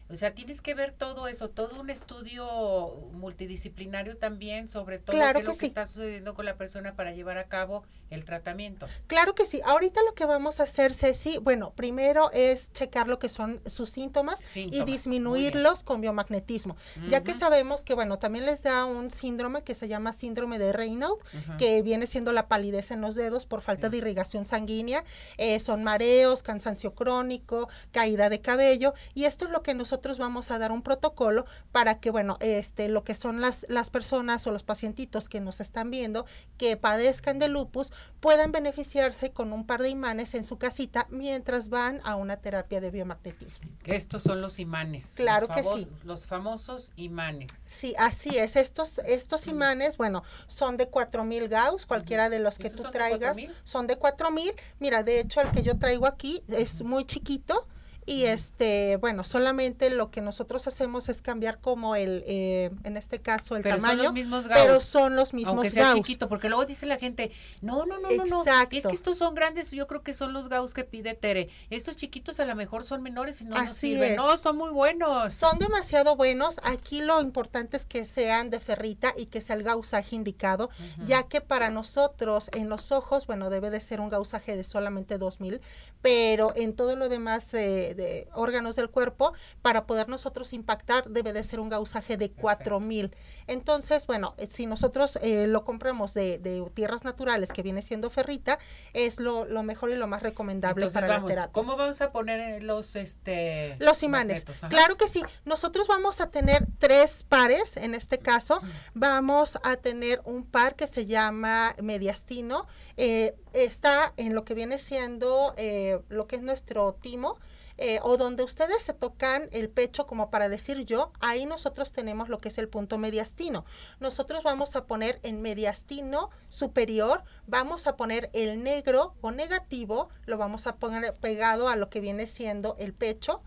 [0.09, 5.43] O sea, tienes que ver todo eso, todo un estudio multidisciplinario también sobre todo qué
[5.43, 8.87] lo que está sucediendo con la persona para llevar a cabo el tratamiento.
[9.07, 9.61] Claro que sí.
[9.65, 13.89] Ahorita lo que vamos a hacer, Ceci, bueno, primero es checar lo que son sus
[13.89, 16.77] síntomas, y disminuirlos con biomagnetismo,
[17.09, 20.71] ya que sabemos que, bueno, también les da un síndrome que se llama síndrome de
[20.71, 21.17] Raynaud,
[21.57, 25.03] que viene siendo la palidez en los dedos por falta de irrigación sanguínea,
[25.37, 30.19] eh, son mareos, cansancio crónico, caída de cabello, y esto es lo que nosotros nosotros
[30.19, 34.45] vamos a dar un protocolo para que, bueno, este, lo que son las, las personas
[34.45, 36.27] o los pacientitos que nos están viendo
[36.59, 41.69] que padezcan de lupus puedan beneficiarse con un par de imanes en su casita mientras
[41.69, 43.71] van a una terapia de biomagnetismo.
[43.85, 45.13] Estos son los imanes.
[45.15, 45.87] Claro que sí.
[46.03, 47.47] Los famosos imanes.
[47.65, 48.55] Sí, así es.
[48.55, 53.35] Estos, estos imanes, bueno, son de 4000 Gauss, cualquiera de los que tú traigas.
[53.63, 54.53] son de 4000.
[54.77, 57.67] Mira, de hecho, el que yo traigo aquí es muy chiquito
[58.07, 63.19] y este, bueno, solamente lo que nosotros hacemos es cambiar como el, eh, en este
[63.19, 63.95] caso, el tamaño.
[63.95, 66.97] Son los mismos Gauss, pero son los mismos aunque sea chiquito, porque luego dice la
[66.97, 67.31] gente,
[67.61, 70.47] no, no, no, no, no, es que estos son grandes, yo creo que son los
[70.47, 71.49] Gauss que pide Tere.
[71.69, 74.15] Estos chiquitos a lo mejor son menores y no nos sirven.
[74.15, 75.33] No, son muy buenos.
[75.33, 76.61] Son demasiado buenos.
[76.63, 80.69] Aquí lo importante es que sean de ferrita y que sea el gausaje indicado,
[81.05, 85.17] ya que para nosotros en los ojos, bueno, debe de ser un gausaje de solamente
[85.17, 85.59] 2000,
[86.01, 91.33] pero en todo lo demás eh, de órganos del cuerpo, para poder nosotros impactar debe
[91.33, 93.13] de ser un gausaje de 4000.
[93.47, 96.39] Entonces, bueno, eh, si nosotros eh, lo compramos de,
[96.73, 98.59] tierras naturales, que viene siendo ferrita,
[98.93, 101.51] es lo, mejor y lo más recomendable para la terapia.
[101.51, 104.45] ¿Cómo vamos a poner los este los imanes?
[104.69, 105.23] Claro que sí.
[105.45, 108.61] Nosotros vamos a tener tres pares, en este caso,
[108.93, 112.67] vamos a tener un par que se llama mediastino,
[112.97, 117.37] eh, está en lo que viene siendo eh, lo que es nuestro timo.
[117.77, 122.27] Eh, o donde ustedes se tocan el pecho como para decir yo, ahí nosotros tenemos
[122.27, 123.65] lo que es el punto mediastino.
[123.99, 130.37] Nosotros vamos a poner en mediastino superior, vamos a poner el negro o negativo, lo
[130.37, 133.41] vamos a poner pegado a lo que viene siendo el pecho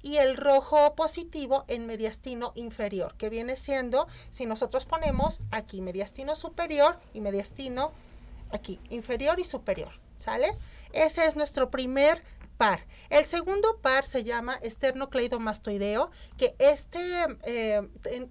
[0.00, 6.36] y el rojo positivo en mediastino inferior, que viene siendo, si nosotros ponemos aquí mediastino
[6.36, 7.92] superior y mediastino
[8.50, 10.56] aquí, inferior y superior, ¿sale?
[10.92, 12.22] Ese es nuestro primer
[12.56, 12.86] par.
[13.10, 17.00] El segundo par se llama esternocleidomastoideo, que este,
[17.44, 17.82] eh,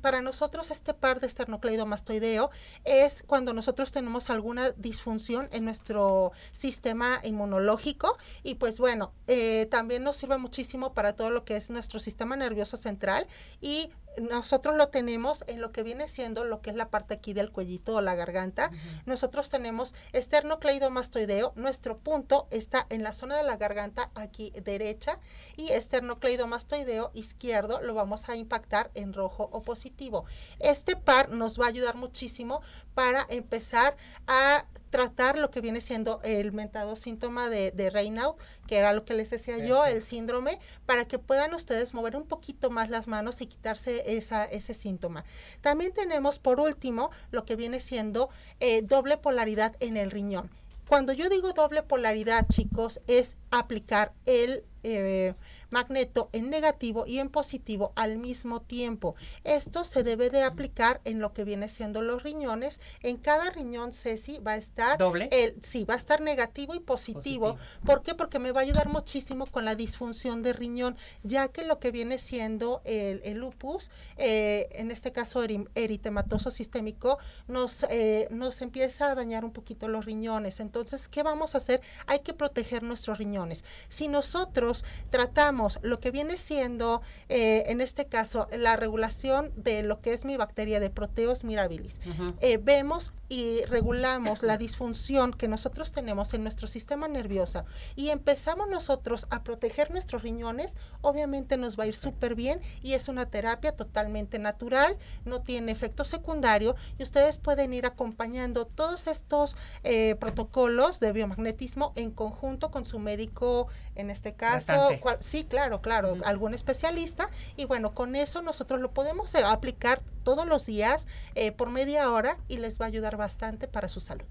[0.01, 2.49] para nosotros este par de esternocleidomastoideo
[2.83, 10.03] es cuando nosotros tenemos alguna disfunción en nuestro sistema inmunológico y pues bueno, eh, también
[10.03, 13.27] nos sirve muchísimo para todo lo que es nuestro sistema nervioso central
[13.59, 17.33] y nosotros lo tenemos en lo que viene siendo lo que es la parte aquí
[17.33, 18.71] del cuellito o la garganta.
[19.05, 21.53] Nosotros tenemos esternocleidomastoideo.
[21.55, 25.19] Nuestro punto está en la zona de la garganta aquí derecha
[25.55, 30.25] y esternocleidomastoideo izquierdo lo vamos a impactar en rojo o positivo.
[30.59, 32.61] Este par nos va a ayudar muchísimo
[32.93, 33.95] para empezar
[34.27, 38.35] a tratar lo que viene siendo el mentado síntoma de, de Raynaud,
[38.67, 42.27] que era lo que les decía yo, el síndrome, para que puedan ustedes mover un
[42.27, 45.23] poquito más las manos y quitarse esa, ese síntoma.
[45.61, 48.29] También tenemos, por último, lo que viene siendo
[48.59, 50.49] eh, doble polaridad en el riñón.
[50.87, 54.65] Cuando yo digo doble polaridad, chicos, es aplicar el...
[54.83, 55.35] Eh,
[55.71, 59.15] magneto en negativo y en positivo al mismo tiempo.
[59.43, 62.79] Esto se debe de aplicar en lo que viene siendo los riñones.
[63.01, 64.97] En cada riñón, Ceci, va a estar...
[64.97, 65.29] ¿Doble?
[65.31, 67.57] El, sí, va a estar negativo y positivo.
[67.85, 68.13] ¿Por qué?
[68.13, 71.91] Porque me va a ayudar muchísimo con la disfunción de riñón, ya que lo que
[71.91, 77.17] viene siendo el, lupus, eh, en este caso eritematoso sistémico,
[77.47, 80.59] nos, eh, nos empieza a dañar un poquito los riñones.
[80.59, 81.81] Entonces, ¿qué vamos a hacer?
[82.07, 83.63] Hay que proteger nuestros riñones.
[83.87, 90.01] Si nosotros tratamos lo que viene siendo, eh, en este caso, la regulación de lo
[90.01, 91.99] que es mi bacteria de Proteus mirabilis.
[92.39, 97.63] Eh, vemos y regulamos la disfunción que nosotros tenemos en nuestro sistema nervioso
[97.95, 102.91] y empezamos nosotros a proteger nuestros riñones, obviamente nos va a ir súper bien y
[102.93, 109.07] es una terapia totalmente natural, no tiene efecto secundario y ustedes pueden ir acompañando todos
[109.07, 114.89] estos eh, protocolos de biomagnetismo en conjunto con su médico, en este caso,
[115.19, 120.47] sí, claro, claro, algún especialista y bueno, con eso nosotros lo podemos eh, aplicar todos
[120.47, 124.25] los días eh, por media hora y les va a ayudar bastante para su salud.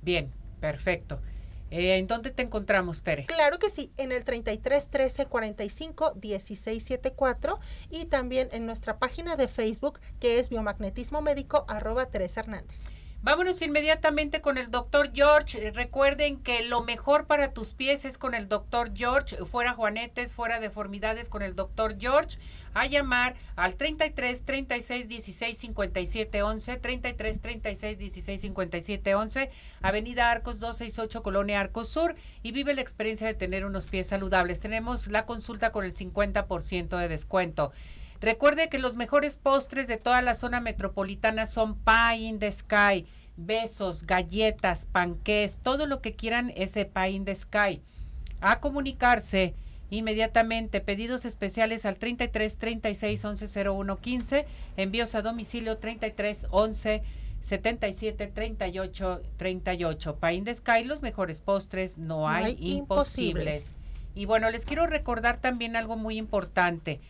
[0.00, 1.20] Bien, perfecto.
[1.70, 3.26] Eh, ¿En dónde te encontramos, Tere?
[3.26, 7.60] Claro que sí, en el 33 13 45 16 74
[7.90, 12.80] y también en nuestra página de Facebook que es biomagnetismo médico arroba Teresa Hernández.
[13.22, 15.66] Vámonos inmediatamente con el doctor George.
[15.66, 19.36] Eh, recuerden que lo mejor para tus pies es con el doctor George.
[19.44, 22.38] Fuera juanetes, fuera deformidades con el doctor George.
[22.72, 29.50] A llamar al 33 36 16 57 11, 33 36 16 57 11,
[29.82, 32.16] Avenida Arcos 268, Colonia Arcos Sur.
[32.42, 34.60] Y vive la experiencia de tener unos pies saludables.
[34.60, 37.72] Tenemos la consulta con el 50% de descuento.
[38.20, 43.06] Recuerde que los mejores postres de toda la zona metropolitana son Pie in the Sky,
[43.36, 47.80] besos, galletas, panqués, todo lo que quieran ese Pie in the Sky.
[48.42, 49.54] A comunicarse
[49.88, 54.46] inmediatamente pedidos especiales al 33 36 11 01 15,
[54.76, 57.02] envíos a domicilio 33 11
[57.40, 60.16] 77 38 38.
[60.16, 63.74] Pie in the Sky, los mejores postres, no, hay, imposibles.
[64.14, 67.00] Y bueno, les quiero recordar también algo muy importante.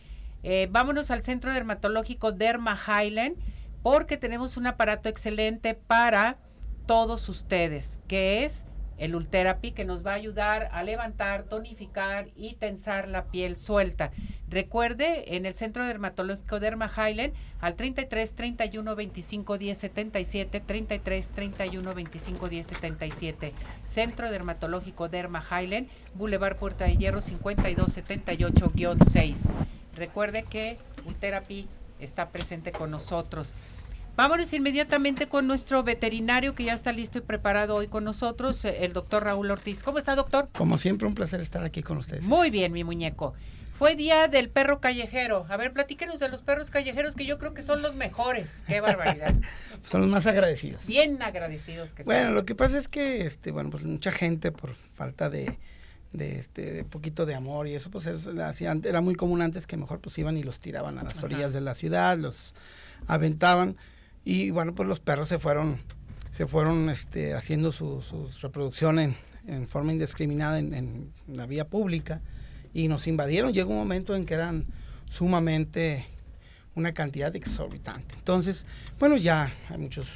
[0.43, 3.37] Eh, vámonos al centro dermatológico Derma Highland
[3.83, 6.37] porque tenemos un aparato excelente para
[6.85, 8.65] todos ustedes, que es
[9.01, 14.11] el Ultherapy, que nos va a ayudar a levantar, tonificar y tensar la piel suelta.
[14.47, 21.95] Recuerde, en el Centro Dermatológico Derma Highland, al 33 31 25 10 77, 33 31
[21.95, 23.53] 25 10 77.
[23.87, 29.49] Centro Dermatológico Derma Highland, Boulevard Puerta de Hierro 52 78-6.
[29.95, 30.77] Recuerde que
[31.07, 31.67] Ultherapy
[31.99, 33.55] está presente con nosotros.
[34.15, 38.83] Vámonos inmediatamente con nuestro veterinario que ya está listo y preparado hoy con nosotros, eh,
[38.83, 39.83] el doctor Raúl Ortiz.
[39.83, 40.49] ¿Cómo está, doctor?
[40.53, 42.27] Como siempre, un placer estar aquí con ustedes.
[42.27, 43.33] Muy bien, mi muñeco.
[43.79, 45.47] Fue día del perro callejero.
[45.49, 48.63] A ver, platíquenos de los perros callejeros que yo creo que son los mejores.
[48.67, 49.33] Qué barbaridad.
[49.83, 50.85] son los más agradecidos.
[50.85, 54.75] Bien agradecidos que Bueno, lo que pasa es que, este, bueno, pues mucha gente por
[54.75, 55.57] falta de,
[56.13, 59.99] de este de poquito de amor y eso pues era muy común antes que mejor
[59.99, 62.53] pues iban y los tiraban a las orillas de la ciudad los
[63.07, 63.77] aventaban
[64.23, 65.79] y bueno pues los perros se fueron
[66.31, 68.03] se fueron este haciendo su,
[68.41, 69.17] reproducción en,
[69.47, 72.21] en, forma indiscriminada en, en, la vía pública
[72.73, 74.65] y nos invadieron llegó un momento en que eran
[75.09, 76.05] sumamente
[76.75, 78.65] una cantidad exorbitante entonces
[78.99, 80.07] bueno ya hay muchos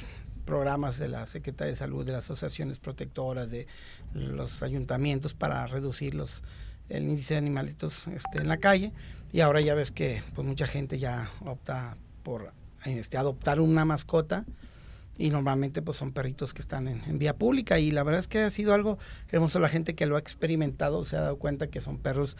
[0.46, 3.66] programas de la Secretaría de Salud, de las asociaciones protectoras, de
[4.14, 6.42] los ayuntamientos para reducir los,
[6.88, 8.92] el índice de animalitos este, en la calle.
[9.32, 12.52] Y ahora ya ves que pues mucha gente ya opta por
[12.86, 14.44] este, adoptar una mascota
[15.18, 18.28] y normalmente pues son perritos que están en, en, vía pública y la verdad es
[18.28, 18.98] que ha sido algo
[19.30, 22.36] hermoso la gente que lo ha experimentado se ha dado cuenta que son perros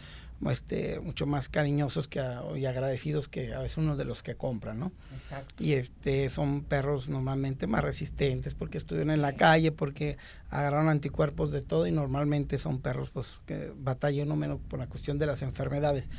[0.49, 2.23] este, mucho más cariñosos que
[2.55, 4.91] y agradecidos que a veces uno de los que compran, ¿no?
[5.15, 5.63] Exacto.
[5.63, 10.17] Y este, son perros normalmente más resistentes porque estuvieron en la calle, porque
[10.49, 14.87] agarraron anticuerpos de todo y normalmente son perros pues que batallan uno menos por la
[14.87, 16.09] cuestión de las enfermedades.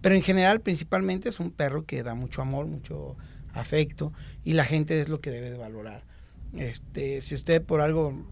[0.00, 3.16] Pero en general, principalmente es un perro que da mucho amor, mucho
[3.56, 4.12] afecto
[4.44, 6.04] y la gente es lo que debe de valorar.
[6.54, 8.24] Este, si usted por algo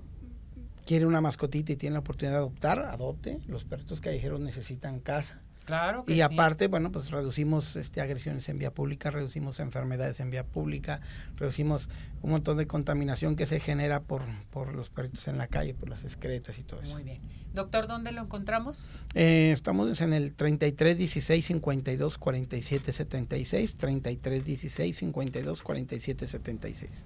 [0.86, 3.40] quiere una mascotita y tiene la oportunidad de adoptar, adopte.
[3.46, 5.43] Los perritos callejeros necesitan casa.
[5.64, 10.44] Claro y aparte, bueno, pues reducimos este, agresiones en vía pública, reducimos enfermedades en vía
[10.44, 11.00] pública,
[11.36, 11.88] reducimos
[12.20, 15.88] un montón de contaminación que se genera por, por los perritos en la calle, por
[15.88, 16.92] las excretas y todo eso.
[16.92, 17.20] Muy bien.
[17.54, 18.88] Doctor, ¿dónde lo encontramos?
[19.14, 27.04] Eh, estamos en el 33 16 52 47 76, 33 16 52 47 76.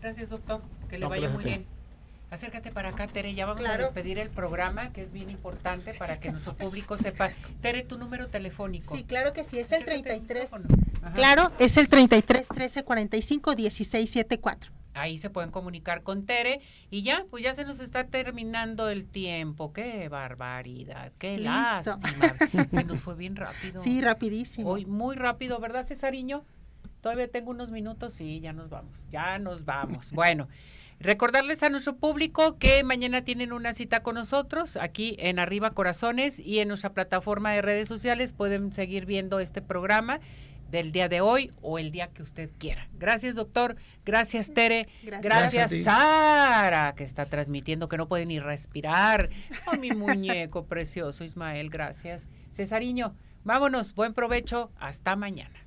[0.00, 0.62] Gracias, doctor.
[0.88, 1.79] Que le vaya muy bien.
[2.30, 3.34] Acércate para acá, Tere.
[3.34, 7.30] Ya vamos a despedir el programa, que es bien importante para que nuestro público sepa.
[7.60, 8.96] Tere, tu número telefónico.
[8.96, 10.50] Sí, claro que sí, es el 33.
[11.14, 14.72] Claro, es el 33 13 45 16 74.
[14.94, 16.60] Ahí se pueden comunicar con Tere
[16.90, 19.72] y ya, pues ya se nos está terminando el tiempo.
[19.72, 22.00] Qué barbaridad, qué lástima.
[22.70, 23.82] se nos fue bien rápido.
[23.82, 24.68] Sí, rapidísimo.
[24.70, 26.44] Hoy muy rápido, ¿verdad, Cesariño?
[27.00, 30.12] Todavía tengo unos minutos, sí, ya nos vamos, ya nos vamos.
[30.12, 30.48] Bueno.
[31.00, 36.38] Recordarles a nuestro público que mañana tienen una cita con nosotros aquí en Arriba Corazones
[36.38, 40.20] y en nuestra plataforma de redes sociales pueden seguir viendo este programa
[40.70, 42.86] del día de hoy o el día que usted quiera.
[42.92, 43.76] Gracias, doctor.
[44.04, 44.88] Gracias, Tere.
[45.02, 49.30] Gracias, Sara, que está transmitiendo que no puede ni respirar.
[49.66, 51.70] Oh, mi muñeco precioso, Ismael.
[51.70, 52.28] Gracias.
[52.52, 53.94] Cesariño, vámonos.
[53.94, 54.70] Buen provecho.
[54.78, 55.66] Hasta mañana.